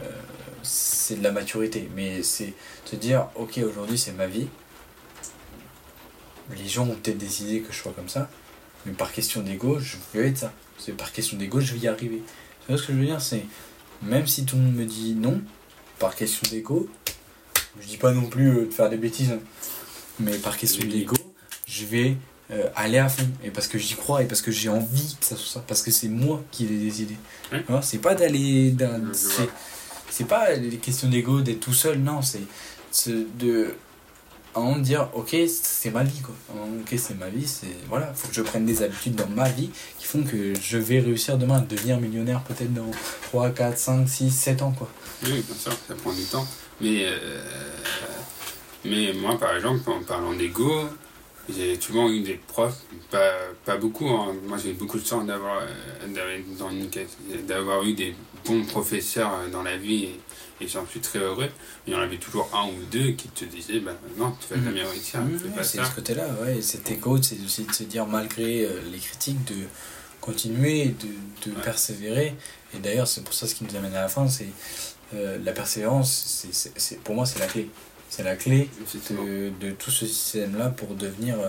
c'est 0.63 1.17
de 1.19 1.25
la 1.25 1.33
maturité, 1.33 1.89
mais 1.95 2.23
c'est 2.23 2.53
te 2.85 2.97
dire, 2.97 3.29
ok, 3.37 3.59
aujourd'hui, 3.67 3.97
c'est 3.99 4.13
ma 4.13 4.27
vie. 4.27 4.49
Les 6.57 6.69
gens 6.69 6.87
ont 6.89 6.95
peut-être 6.95 7.19
décidé 7.19 7.61
que 7.61 7.73
je 7.73 7.79
sois 7.79 7.93
comme 7.93 8.09
ça, 8.09 8.29
mais 8.87 8.93
par 8.93 9.13
question 9.13 9.41
d'ego, 9.43 9.79
je 9.79 9.97
veux 10.15 10.25
être 10.25 10.39
ça. 10.39 10.53
C'est 10.79 10.93
par 10.97 11.13
question 11.13 11.37
d'ego, 11.37 11.61
je 11.61 11.75
vais 11.75 11.81
y 11.81 11.89
arriver. 11.89 12.23
Tu 12.67 12.73
vois 12.73 12.79
ce 12.81 12.87
que 12.87 12.93
je 12.93 12.99
veux 12.99 13.05
dire? 13.07 13.21
C'est 13.21 13.45
même 14.03 14.27
si 14.27 14.45
tout 14.45 14.57
le 14.57 14.63
monde 14.63 14.75
me 14.77 14.85
dit 14.85 15.15
non, 15.15 15.41
par 15.99 16.15
question 16.17 16.43
d'ego, 16.51 16.89
je 17.81 17.87
dis 17.87 17.97
pas 17.99 18.13
non 18.13 18.27
plus 18.27 18.49
euh, 18.49 18.67
de 18.67 18.71
faire 18.71 18.89
des 18.91 18.97
bêtises, 18.97 19.31
hein, 19.33 19.39
mais 20.19 20.37
par 20.39 20.57
question 20.57 20.87
d'ego, 20.87 21.15
je 21.67 21.85
vais 21.85 22.17
euh, 22.51 22.69
aller 22.75 22.99
à 22.99 23.09
fond. 23.09 23.29
Et 23.45 23.51
parce 23.51 23.69
que 23.69 23.79
j'y 23.79 23.95
crois 23.95 24.23
et 24.23 24.27
parce 24.27 24.43
que 24.43 24.51
j'ai 24.51 24.69
envie 24.71 25.17
que 25.21 25.25
ça 25.27 25.37
soit 25.37 25.61
ça. 25.61 25.65
Parce 25.67 25.83
que 25.83 25.91
c'est 25.91 26.09
moi 26.09 26.43
qui. 26.51 26.67
Ouais. 26.67 27.61
Tu 27.65 27.65
vois, 27.73 27.83
C'est 27.83 27.99
pas 27.99 28.15
d'aller. 28.15 28.71
d'un- 28.73 29.13
C'est 30.13 30.27
pas 30.27 30.53
les 30.55 30.79
questions 30.79 31.09
d'ego 31.09 31.41
d'être 31.43 31.61
tout 31.61 31.73
seul, 31.75 31.99
non. 32.01 32.21
C'est 32.23 33.39
de. 33.39 33.75
Un 34.55 34.61
moment 34.61 34.77
de 34.79 34.83
dire, 34.83 35.09
ok, 35.15 35.37
c'est 35.49 35.91
ma 35.91 36.03
vie 36.03 36.21
quoi. 36.23 36.35
Ok, 36.55 36.95
c'est 36.99 37.17
ma 37.19 37.29
vie, 37.29 37.47
c'est. 37.47 37.69
Voilà, 37.89 38.13
faut 38.15 38.27
que 38.29 38.35
je 38.35 38.43
prenne 38.43 38.67
des 38.67 38.83
habitudes 38.83 39.15
dans 39.15 39.29
ma 39.29 39.49
vie 39.49 39.71
qui 39.99 40.07
font 40.07 40.23
que 40.25 40.55
je 40.61 40.77
vais 40.79 40.99
réussir 41.01 41.39
demain 41.39 41.59
à 41.59 41.61
devenir 41.61 42.01
millionnaire 42.01 42.41
peut-être 42.43 42.73
dans 42.75 42.91
3, 43.31 43.51
4, 43.51 43.79
5, 43.79 44.09
6, 44.09 44.31
7 44.31 44.63
ans 44.63 44.73
quoi. 44.73 44.89
Oui, 45.25 45.45
bien 45.47 45.55
sûr, 45.57 45.73
ça 45.87 45.95
prend 45.95 46.13
du 46.13 46.25
temps. 46.25 46.47
Mais, 46.81 47.05
euh, 47.05 47.41
mais 48.85 49.13
moi, 49.13 49.39
par 49.39 49.55
exemple, 49.55 49.89
en 49.91 50.03
parlant 50.03 50.33
d'ego, 50.33 50.73
j'ai 51.49 51.79
souvent 51.81 52.09
eu 52.11 52.21
des 52.23 52.35
profs, 52.47 52.79
pas, 53.11 53.31
pas 53.65 53.77
beaucoup. 53.77 54.09
hein. 54.09 54.35
Moi, 54.47 54.57
j'ai 54.59 54.71
eu 54.71 54.75
beaucoup 54.75 54.99
de 54.99 55.07
chance 55.07 55.27
d'avoir 55.27 55.59
euh, 55.63 56.07
d'avoir- 57.47 57.83
eu 57.85 57.93
des 57.93 58.15
bons 58.45 58.65
professeurs 58.65 59.33
euh, 59.35 59.49
dans 59.51 59.63
la 59.63 59.77
vie 59.77 60.09
et 60.61 60.69
j'en 60.69 60.87
suis 60.87 61.01
très 61.01 61.19
heureux. 61.19 61.49
Mais 61.87 61.93
il 61.93 61.95
y 61.95 61.97
en 61.97 62.01
avait 62.01 62.19
toujours 62.19 62.49
un 62.55 62.67
ou 62.69 62.75
deux 62.91 63.13
qui 63.13 63.29
te 63.29 63.45
disaient 63.45 63.81
bah, 63.81 63.93
non, 64.17 64.35
tu 64.41 64.55
vas 64.55 64.63
jamais 64.63 64.83
réussir, 64.83 65.21
c'est 65.63 65.83
ce 65.85 65.91
côté-là, 65.95 66.27
ouais. 66.43 66.59
Et 66.59 66.63
Cet 66.63 66.91
écho, 66.91 67.21
c'est 67.23 67.37
aussi 67.45 67.65
de 67.65 67.73
se 67.73 67.85
dire, 67.85 68.07
malgré 68.07 68.65
euh, 68.65 68.81
les 68.93 68.99
critiques, 68.99 69.45
de 69.47 69.65
continuer, 70.21 70.87
de, 70.89 71.51
de 71.51 71.57
Ouais. 71.57 71.63
persévérer. 71.63 72.35
Et 72.75 72.79
d'ailleurs, 72.79 73.09
c'est 73.09 73.25
pour 73.25 73.35
ça 73.35 73.47
ce 73.47 73.55
qui 73.55 73.65
nous 73.65 73.75
amène 73.77 73.95
à 73.95 74.03
la 74.03 74.09
fin, 74.09 74.29
c'est 74.29 74.47
euh, 75.15 75.39
la 75.45 75.53
persévérance, 75.53 76.47
c'est- 76.53 77.01
pour 77.03 77.15
moi, 77.15 77.27
c'est 77.27 77.39
la 77.41 77.47
clé. 77.47 77.69
C'est 78.11 78.23
la 78.25 78.37
clé 78.37 78.69
de, 79.11 79.51
de 79.61 79.71
tout 79.73 79.91
ce 79.91 80.05
système-là 80.07 80.71
pour 80.71 80.95
devenir 80.95 81.39
euh, 81.41 81.49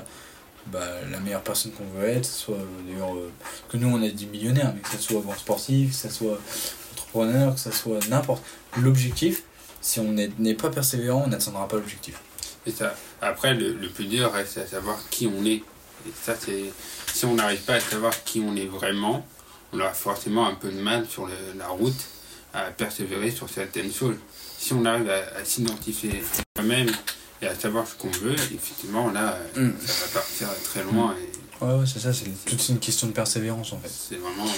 bah, 0.67 0.80
la 1.12 1.19
meilleure 1.19 1.41
personne 1.43 1.71
qu'on 1.71 1.86
veut 2.00 2.08
être, 2.08 2.26
soit 2.26 2.58
d'ailleurs 2.88 3.15
euh, 3.15 3.32
que 3.69 3.78
nous 3.78 3.88
on 3.88 4.02
a 4.04 4.08
dit 4.10 4.28
millionnaire, 4.28 4.71
mais 4.76 4.82
que 4.82 4.89
ce 4.89 5.00
soit 5.00 5.21
bon 5.21 5.34
sportif, 5.36 5.89
que 5.89 5.95
ce 5.95 6.10
soit 6.10 6.39
entrepreneur, 7.15 7.54
que 7.54 7.60
ce 7.60 7.71
soit 7.71 8.00
n'importe. 8.10 8.43
L'objectif, 8.78 9.43
si 9.82 10.00
on 10.00 10.12
n'est 10.12 10.32
n'est 10.39 10.54
pas 10.54 10.69
persévérant, 10.69 11.24
on 11.26 11.28
n'atteindra 11.30 11.67
pas 11.67 11.78
l'objectif. 11.78 12.15
Et 12.65 12.71
ça. 12.71 12.95
Après, 13.21 13.54
le, 13.54 13.74
le 13.74 13.89
plus 13.89 14.06
dur 14.06 14.32
reste 14.32 14.58
à 14.58 14.67
savoir 14.67 14.97
qui 15.10 15.28
on 15.28 15.45
est. 15.45 15.62
Et 16.08 16.13
ça, 16.24 16.36
c'est. 16.39 16.71
Si 17.13 17.26
on 17.26 17.36
n'arrive 17.36 17.62
pas 17.62 17.76
à 17.76 17.80
savoir 17.80 18.24
qui 18.24 18.39
on 18.39 18.56
est 18.56 18.65
vraiment, 18.67 19.26
on 19.74 19.80
aura 19.80 19.93
forcément 19.93 20.47
un 20.47 20.56
peu 20.56 20.69
de 20.69 20.80
mal 20.80 21.06
sur 21.08 21.26
le- 21.28 21.34
la 21.58 21.67
route 21.67 22.00
à 22.54 22.63
persévérer 22.71 23.32
sur 23.32 23.50
certaines 23.50 23.91
choses. 23.91 24.15
Si 24.58 24.74
on 24.74 24.86
arrive 24.86 25.10
à, 25.10 25.39
à 25.39 25.45
s'identifier 25.45 26.21
soi-même 26.56 26.89
et 27.41 27.47
à 27.47 27.56
savoir 27.56 27.88
ce 27.88 27.95
qu'on 27.95 28.12
veut, 28.12 28.34
effectivement, 28.36 29.10
là, 29.12 29.38
Mm. 29.56 29.69
ça 29.86 30.06
va 30.06 30.12
partir 30.21 30.47
très 30.63 30.84
loin 30.84 31.15
et 31.21 31.40
Ouais, 31.62 31.74
ouais, 31.74 31.86
c'est 31.86 32.00
ça, 32.00 32.12
c'est 32.12 32.26
toute 32.45 32.69
une 32.69 32.80
question 32.80 33.08
de 33.08 33.12
persévérance 33.12 33.71
en 33.74 33.78
fait. 33.78 33.89
c'est 33.89 34.15
vraiment. 34.15 34.52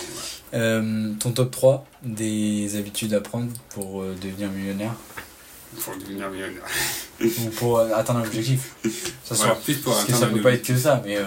Euh, 0.54 1.14
ton 1.20 1.32
top 1.32 1.52
3 1.52 1.86
des 2.02 2.78
habitudes 2.78 3.14
à 3.14 3.20
prendre 3.20 3.52
pour 3.70 4.02
euh, 4.02 4.16
devenir 4.22 4.50
millionnaire? 4.50 4.94
Pour 5.84 5.98
devenir 5.98 6.30
millionnaire. 6.30 6.64
ou 7.22 7.50
pour 7.58 7.80
euh, 7.80 7.94
atteindre 7.94 8.20
un 8.20 8.26
objectif. 8.26 8.76
Ça 9.24 9.36
Voilà, 9.36 9.56
plus 9.56 9.76
pour 9.78 9.94
parce 9.94 10.06
que 10.06 10.14
ça 10.14 10.28
peut 10.28 10.42
pas 10.42 10.54
être 10.54 10.66
que 10.66 10.78
ça, 10.78 11.02
mais 11.06 11.18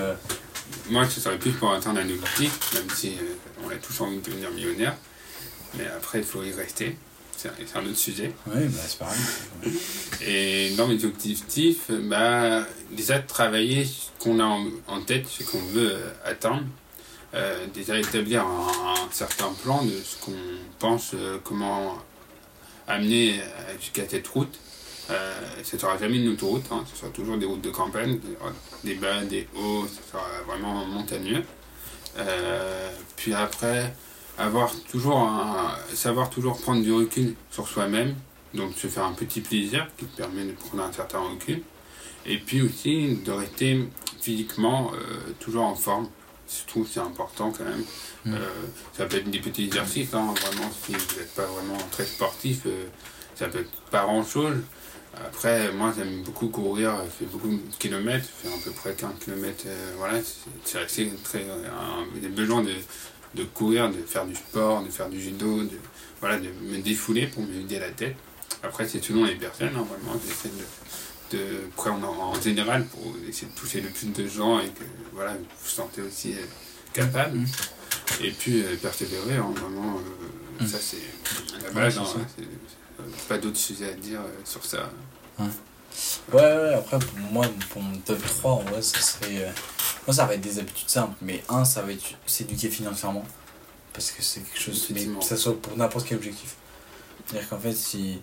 Moi, 0.89 1.09
ce 1.09 1.21
serait 1.21 1.39
plus 1.39 1.53
pour 1.53 1.73
atteindre 1.73 2.01
un 2.01 2.09
objectif, 2.09 2.73
même 2.75 2.89
si 2.95 3.13
on 3.65 3.69
a 3.69 3.75
tous 3.77 4.01
envie 4.01 4.19
de 4.19 4.23
devenir 4.23 4.51
millionnaire. 4.51 4.95
Mais 5.77 5.87
après, 5.87 6.19
il 6.19 6.25
faut 6.25 6.43
y 6.43 6.53
rester. 6.53 6.97
C'est 7.37 7.77
un 7.77 7.85
autre 7.85 7.97
sujet. 7.97 8.33
ouais, 8.47 8.65
bah, 8.67 8.81
c'est 8.87 8.99
pareil. 8.99 9.21
Et 10.27 10.71
dans 10.77 10.89
mes 10.89 11.05
objectifs, 11.05 11.91
bah, 11.91 12.65
déjà 12.93 13.19
travailler 13.19 13.85
ce 13.85 14.11
qu'on 14.19 14.41
a 14.41 14.45
en, 14.45 14.67
en 14.89 15.01
tête, 15.03 15.27
ce 15.29 15.45
qu'on 15.45 15.63
veut 15.63 15.93
euh, 15.93 16.11
atteindre. 16.25 16.65
Euh, 17.35 17.67
déjà 17.75 17.99
établir 17.99 18.47
un, 18.47 18.95
un 18.95 19.11
certain 19.13 19.53
plan 19.63 19.85
de 19.85 19.91
ce 19.91 20.17
qu'on 20.25 20.33
pense, 20.79 21.11
euh, 21.15 21.39
comment 21.45 21.99
amener 22.89 23.41
jusqu'à 23.81 24.09
cette 24.09 24.27
route. 24.29 24.59
Euh, 25.11 25.35
ce 25.63 25.77
ne 25.77 25.81
sera 25.81 25.99
jamais 25.99 26.17
une 26.17 26.29
autoroute, 26.31 26.65
hein, 26.71 26.85
ce 26.91 26.99
sera 27.01 27.11
toujours 27.11 27.37
des 27.37 27.45
routes 27.47 27.61
de 27.61 27.71
campagne, 27.71 28.19
des 28.85 28.95
bas, 28.95 29.23
des 29.25 29.47
hauts, 29.57 29.87
ce 29.87 30.11
sera 30.11 30.25
vraiment 30.47 30.87
montagneux. 30.87 31.43
Puis 33.17 33.35
après, 33.35 33.93
avoir 34.39 34.73
toujours 34.91 35.19
un, 35.19 35.75
savoir 35.95 36.31
toujours 36.31 36.59
prendre 36.61 36.83
du 36.83 36.93
recul 36.93 37.35
sur 37.51 37.67
soi-même, 37.69 38.15
donc 38.55 38.75
se 38.77 38.87
faire 38.87 39.05
un 39.05 39.13
petit 39.13 39.41
plaisir 39.41 39.87
qui 39.97 40.05
te 40.07 40.17
permet 40.17 40.45
de 40.45 40.53
prendre 40.53 40.83
un 40.85 40.93
certain 40.93 41.19
recul. 41.21 41.63
Et 42.27 42.39
puis 42.39 42.61
aussi 42.63 43.17
de 43.25 43.31
rester 43.33 43.89
physiquement 44.21 44.91
euh, 44.95 45.33
toujours 45.39 45.65
en 45.65 45.75
forme. 45.77 46.09
Je 46.49 46.67
trouve 46.69 46.87
c'est 46.91 47.01
important 47.01 47.53
quand 47.57 47.65
même. 47.65 47.85
Mm. 48.25 48.35
Euh, 48.35 48.39
ça 48.97 49.07
peut 49.07 49.17
être 49.19 49.31
des 49.31 49.39
petits 49.41 49.65
exercices, 49.65 50.13
hein, 50.15 50.33
vraiment, 50.41 50.71
si 50.85 50.93
vous 50.93 51.19
n'êtes 51.19 51.35
pas 51.35 51.47
vraiment 51.47 51.79
très 51.91 52.05
sportif, 52.05 52.63
euh, 52.67 52.87
ça 53.35 53.47
peut 53.49 53.61
être 53.61 53.71
pas 53.91 54.03
grand 54.05 54.25
chose. 54.25 54.57
Après, 55.25 55.73
moi 55.73 55.95
j'aime 55.97 56.23
beaucoup 56.25 56.49
courir, 56.49 56.95
je 57.07 57.11
fais 57.11 57.31
beaucoup 57.31 57.49
de 57.49 57.61
kilomètres, 57.79 58.27
je 58.43 58.49
fais 58.49 58.55
à 58.55 58.59
peu 58.63 58.71
près 58.73 58.93
15 58.95 59.13
km, 59.25 59.65
voilà, 59.97 60.21
c'est- 60.23 60.51
c'est 60.65 60.79
assez 60.79 61.11
très. 61.25 61.41
un- 61.43 62.05
J'ai 62.21 62.29
besoin 62.29 62.63
de, 62.63 62.73
de 63.37 63.45
courir, 63.45 63.89
de 63.91 64.01
faire 64.03 64.25
du 64.27 64.35
sport, 64.35 64.83
de 64.83 64.91
faire 64.91 65.09
du 65.09 65.21
judo, 65.21 65.63
de, 65.63 65.79
voilà, 66.21 66.39
de 66.39 66.49
me 66.63 66.79
défouler 66.79 67.27
pour 67.27 67.43
me 67.43 67.53
vider 67.53 67.79
la 67.79 67.91
tête. 67.91 68.17
Après, 68.63 68.89
c'est 68.89 69.03
selon 69.05 69.25
les 69.25 69.35
personnes, 69.37 69.69
vraiment, 69.73 70.19
j'essaie 70.27 70.49
de, 70.51 71.37
de. 71.37 71.45
Après, 71.75 71.91
on 71.91 72.03
en, 72.03 72.33
en 72.37 72.41
général, 72.41 72.85
pour 72.87 73.15
essayer 73.29 73.49
de 73.49 73.59
toucher 73.59 73.81
le 73.81 73.91
plus 73.91 74.09
de 74.13 74.27
gens 74.29 74.59
et 74.61 74.67
que 74.69 74.85
voilà, 75.13 75.33
vous 75.35 75.45
vous 75.63 75.69
sentez 75.69 76.03
aussi 76.03 76.33
euh, 76.33 76.37
capable. 76.93 77.37
Mhm. 77.39 77.47
Et 78.23 78.31
puis 78.31 78.63
euh, 78.63 78.77
persévérer, 78.81 79.37
hein, 79.37 79.53
vraiment, 79.55 79.99
euh, 79.99 80.63
Mhm. 80.63 80.67
ça 80.69 80.79
c'est 80.81 80.97
la 81.63 81.71
base, 81.71 81.99
hein, 81.99 82.05
pas 83.29 83.37
d'autres 83.37 83.59
sujets 83.59 83.91
à 83.91 83.93
dire 83.93 84.21
sur 84.45 84.65
ça. 84.65 84.91
Ouais, 85.39 85.45
ouais, 86.33 86.75
après, 86.75 86.99
pour 86.99 87.19
moi, 87.33 87.47
pour 87.71 87.83
mon 87.83 87.97
top 87.99 88.19
3, 88.25 88.53
en 88.53 88.61
vrai, 88.63 88.83
ça 88.83 89.01
serait. 89.01 89.45
euh, 89.45 89.51
Moi, 90.07 90.15
ça 90.15 90.25
va 90.27 90.35
être 90.35 90.41
des 90.41 90.59
habitudes 90.59 90.89
simples, 90.89 91.15
mais 91.23 91.43
un, 91.49 91.65
ça 91.65 91.83
va 91.83 91.93
être 91.93 92.05
s'éduquer 92.27 92.69
financièrement. 92.71 93.25
parce 93.93 94.11
que 94.11 94.23
c'est 94.23 94.41
quelque 94.41 94.61
chose, 94.61 94.89
mais 94.91 95.05
que 95.07 95.25
ça 95.25 95.37
soit 95.37 95.61
pour 95.61 95.77
n'importe 95.77 96.07
quel 96.07 96.19
objectif. 96.19 96.57
C'est-à-dire 97.27 97.49
qu'en 97.49 97.59
fait, 97.59 97.73
si, 97.73 98.21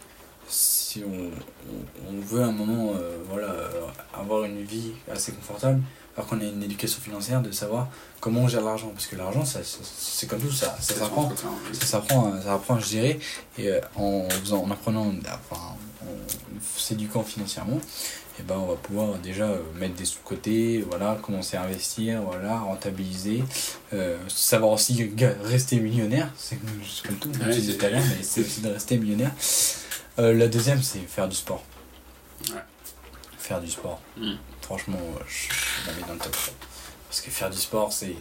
si 0.47 1.03
on, 1.03 1.31
on, 1.71 2.15
on 2.15 2.21
veut 2.21 2.43
à 2.43 2.47
un 2.47 2.51
moment 2.51 2.93
euh, 2.95 3.17
voilà, 3.29 3.47
euh, 3.47 3.81
avoir 4.13 4.43
une 4.45 4.63
vie 4.63 4.91
assez 5.11 5.31
confortable, 5.31 5.81
alors 6.15 6.29
qu'on 6.29 6.39
a 6.39 6.43
une 6.43 6.61
éducation 6.61 7.01
financière, 7.01 7.41
de 7.41 7.51
savoir 7.51 7.87
comment 8.19 8.41
on 8.41 8.47
gère 8.47 8.61
l'argent. 8.61 8.89
Parce 8.93 9.07
que 9.07 9.15
l'argent, 9.15 9.43
ça, 9.45 9.63
ça- 9.63 9.79
c'est 9.83 10.27
comme 10.27 10.39
tout, 10.39 10.51
ça, 10.51 10.77
ça 10.79 10.93
s'apprend. 10.93 11.31
Ça 11.73 11.85
ça 12.43 12.53
apprend 12.53 12.75
à 12.75 12.79
gérer 12.79 13.19
et 13.57 13.71
en, 13.95 14.29
faisant, 14.29 14.63
en 14.63 14.69
apprenant, 14.71 15.07
enfin, 15.51 15.59
en 15.61 15.77
s'éduquant 16.75 17.23
financièrement, 17.23 17.79
et 18.39 18.43
ben 18.43 18.55
on 18.57 18.65
va 18.67 18.75
pouvoir 18.75 19.17
déjà 19.19 19.45
euh, 19.45 19.59
mettre 19.75 19.95
des 19.95 20.05
sous-côtés, 20.05 20.83
voilà, 20.89 21.17
commencer 21.21 21.55
à 21.57 21.63
investir, 21.63 22.21
voilà, 22.23 22.59
rentabiliser, 22.59 23.43
euh, 23.93 24.17
savoir 24.27 24.71
aussi 24.73 25.11
rester 25.43 25.77
millionnaire, 25.79 26.29
c'est 26.37 26.57
comme 27.05 27.15
tout, 27.17 27.29
Ouais, 27.29 27.51
c'est- 27.53 27.77
tout 27.77 27.85
à 27.85 27.89
l'heure, 27.89 28.03
mais 28.17 28.23
c'est 28.23 28.41
aussi 28.41 28.61
de 28.61 28.69
rester 28.69 28.97
millionnaire. 28.97 29.31
Euh, 30.19 30.33
la 30.33 30.47
deuxième, 30.47 30.81
c'est 30.81 30.99
faire 30.99 31.27
du 31.27 31.35
sport. 31.35 31.63
Ouais. 32.49 32.55
Faire 33.37 33.59
du 33.61 33.69
sport. 33.69 33.99
Mm. 34.17 34.33
Franchement, 34.61 34.99
je, 35.27 35.53
je 35.53 35.87
la 35.87 35.93
mets 35.95 36.07
dans 36.07 36.13
le 36.13 36.19
top. 36.19 36.35
Parce 37.09 37.21
que 37.21 37.29
faire 37.31 37.49
du 37.49 37.57
sport, 37.57 37.91
c'est- 37.93 38.15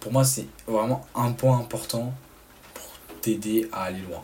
Pour 0.00 0.12
moi, 0.12 0.24
c'est 0.24 0.46
vraiment 0.66 1.06
un 1.14 1.30
point 1.32 1.58
important 1.58 2.12
pour 2.74 2.84
t'aider 3.20 3.68
à 3.72 3.84
aller 3.84 4.00
loin. 4.00 4.22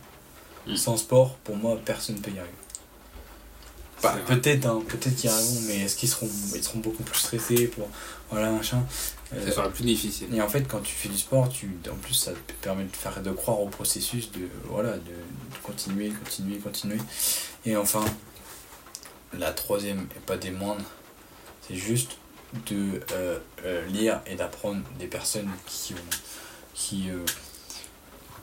Mm. 0.68 0.76
Sans 0.76 0.96
sport, 0.96 1.36
pour 1.38 1.56
moi, 1.56 1.78
personne 1.84 2.16
ne 2.16 2.20
peut 2.20 2.30
y 2.30 2.38
arriver. 2.38 2.54
Bah, 4.02 4.16
peut-être, 4.26 4.66
hein, 4.66 4.80
peut-être 4.86 5.16
qu'ils 5.16 5.28
y 5.28 5.32
arriveront, 5.32 5.60
mais 5.66 5.80
est-ce 5.80 5.96
qu'ils 5.96 6.08
seront, 6.08 6.28
ils 6.54 6.62
seront 6.62 6.78
beaucoup 6.78 7.02
plus 7.02 7.18
stressés 7.18 7.66
pour. 7.66 7.88
Voilà, 8.30 8.50
machin. 8.50 8.84
Euh, 9.32 9.44
Ça 9.44 9.52
sera 9.52 9.68
plus 9.70 9.84
difficile. 9.84 10.32
et 10.34 10.40
en 10.40 10.48
fait, 10.48 10.62
quand 10.68 10.80
tu 10.80 10.94
fais 10.94 11.08
du 11.08 11.18
sport, 11.18 11.48
tu, 11.48 11.70
en 11.90 11.96
plus, 11.96 12.14
ça 12.14 12.32
te 12.32 12.52
permet 12.60 12.84
de 12.84 12.94
faire 12.96 13.20
de 13.22 13.30
croire 13.30 13.60
au 13.60 13.68
processus, 13.68 14.30
de, 14.32 14.48
voilà, 14.68 14.92
de, 14.92 14.98
de 14.98 15.58
continuer, 15.62 16.10
continuer, 16.10 16.58
continuer. 16.58 16.98
Et 17.66 17.76
enfin, 17.76 18.04
la 19.36 19.52
troisième, 19.52 20.06
et 20.16 20.20
pas 20.20 20.36
des 20.36 20.50
moindres, 20.50 20.84
c'est 21.66 21.76
juste 21.76 22.18
de 22.66 23.00
euh, 23.12 23.38
euh, 23.64 23.86
lire 23.86 24.20
et 24.26 24.34
d'apprendre 24.34 24.80
des 24.98 25.06
personnes 25.06 25.50
qui 25.66 25.94
qui, 26.74 27.10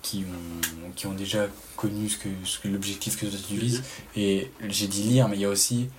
qui 0.06 0.24
ont, 0.24 0.92
qui 0.96 1.08
ont 1.08 1.14
déjà 1.14 1.48
connu 1.76 2.08
ce 2.10 2.20
que, 2.20 2.30
ce 2.44 2.60
que 2.60 2.68
l'objectif 2.68 3.18
que 3.18 3.26
toi 3.26 3.40
tu 3.48 3.56
vises. 3.56 3.84
Et 4.16 4.52
j'ai 4.70 4.88
dit 4.88 5.02
lire, 5.02 5.28
mais 5.28 5.36
il 5.36 5.42
y 5.42 5.46
a 5.46 5.50
aussi 5.50 5.90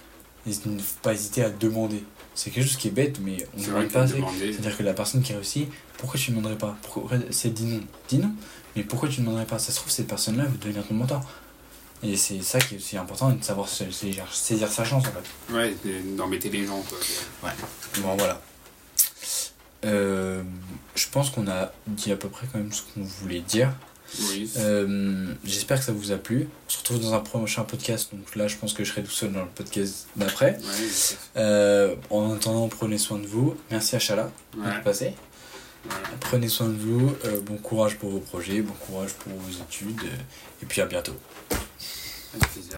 ne 0.46 0.80
pas 1.02 1.12
hésiter 1.12 1.42
à 1.42 1.50
demander. 1.50 2.04
C'est 2.36 2.50
quelque 2.50 2.66
chose 2.68 2.76
qui 2.76 2.86
est 2.86 2.92
bête, 2.92 3.18
mais 3.20 3.44
on 3.56 3.60
ne 3.60 3.66
demande 3.66 3.88
pas 3.88 4.02
assez. 4.02 4.22
C'est-à-dire 4.38 4.76
que 4.76 4.84
la 4.84 4.94
personne 4.94 5.22
qui 5.22 5.32
réussit, 5.32 5.68
pourquoi 5.98 6.20
tu 6.20 6.30
ne 6.30 6.36
demanderais 6.36 6.58
pas? 6.58 6.76
Pourquoi 6.82 7.18
c'est 7.30 7.52
dit 7.52 7.64
non 7.64 7.80
Dis 8.08 8.18
non, 8.18 8.30
mais 8.76 8.84
pourquoi 8.84 9.08
tu 9.08 9.20
ne 9.20 9.26
demanderais 9.26 9.46
pas? 9.46 9.58
Ça 9.58 9.72
se 9.72 9.78
trouve, 9.78 9.90
cette 9.90 10.06
personne-là 10.06 10.44
veut 10.44 10.58
devenir 10.58 10.86
ton 10.86 10.94
mentor. 10.94 11.24
Et 12.04 12.16
c'est 12.16 12.42
ça 12.42 12.60
qui 12.60 12.74
est 12.74 12.78
aussi 12.78 12.96
important, 12.96 13.30
de 13.32 13.42
savoir 13.42 13.68
saisir, 13.68 14.32
saisir 14.32 14.70
sa 14.70 14.84
chance 14.84 15.02
en 15.06 15.10
fait. 15.10 15.54
ouais, 15.54 15.74
d'embêter 16.16 16.50
les 16.50 16.64
gens, 16.64 16.80
quoi. 16.82 17.50
Bon, 18.02 18.14
voilà. 18.16 18.40
Euh, 19.84 20.42
je 20.94 21.06
pense 21.08 21.30
qu'on 21.30 21.48
a 21.48 21.72
dit 21.86 22.12
à 22.12 22.16
peu 22.16 22.28
près 22.28 22.46
quand 22.52 22.58
même 22.58 22.72
ce 22.72 22.82
qu'on 22.82 23.02
voulait 23.02 23.40
dire. 23.40 23.72
Oui. 24.30 24.50
Euh, 24.56 25.26
J'espère 25.44 25.78
que 25.78 25.84
ça 25.84 25.92
vous 25.92 26.12
a 26.12 26.16
plu. 26.16 26.48
On 26.66 26.70
se 26.70 26.78
retrouve 26.78 27.00
dans 27.00 27.14
un 27.14 27.20
prochain 27.20 27.64
podcast. 27.64 28.10
Donc 28.14 28.34
là, 28.36 28.46
je 28.48 28.56
pense 28.56 28.72
que 28.72 28.84
je 28.84 28.90
serai 28.90 29.02
tout 29.02 29.10
seul 29.10 29.32
dans 29.32 29.42
le 29.42 29.48
podcast 29.48 30.06
d'après. 30.16 30.52
Ouais, 30.58 31.16
Euh, 31.36 31.94
en 32.10 32.34
attendant, 32.34 32.68
prenez 32.68 32.98
soin 32.98 33.18
de 33.18 33.26
vous. 33.26 33.56
Merci 33.70 33.96
à 33.96 33.98
Chala 33.98 34.30
ouais, 34.56 34.80
passé. 34.84 35.12
voilà. 35.84 36.08
Prenez 36.20 36.48
soin 36.48 36.68
de 36.68 36.76
vous, 36.78 37.14
euh, 37.24 37.40
bon 37.40 37.56
courage 37.56 37.96
pour 37.96 38.10
vos 38.10 38.20
projets, 38.20 38.60
bon 38.62 38.74
courage 38.86 39.12
pour 39.14 39.32
vos 39.32 39.50
études, 39.62 40.00
et 40.62 40.66
puis 40.66 40.80
à 40.80 40.86
bientôt. 40.86 41.14
Avec 42.34 42.48
plaisir. 42.52 42.76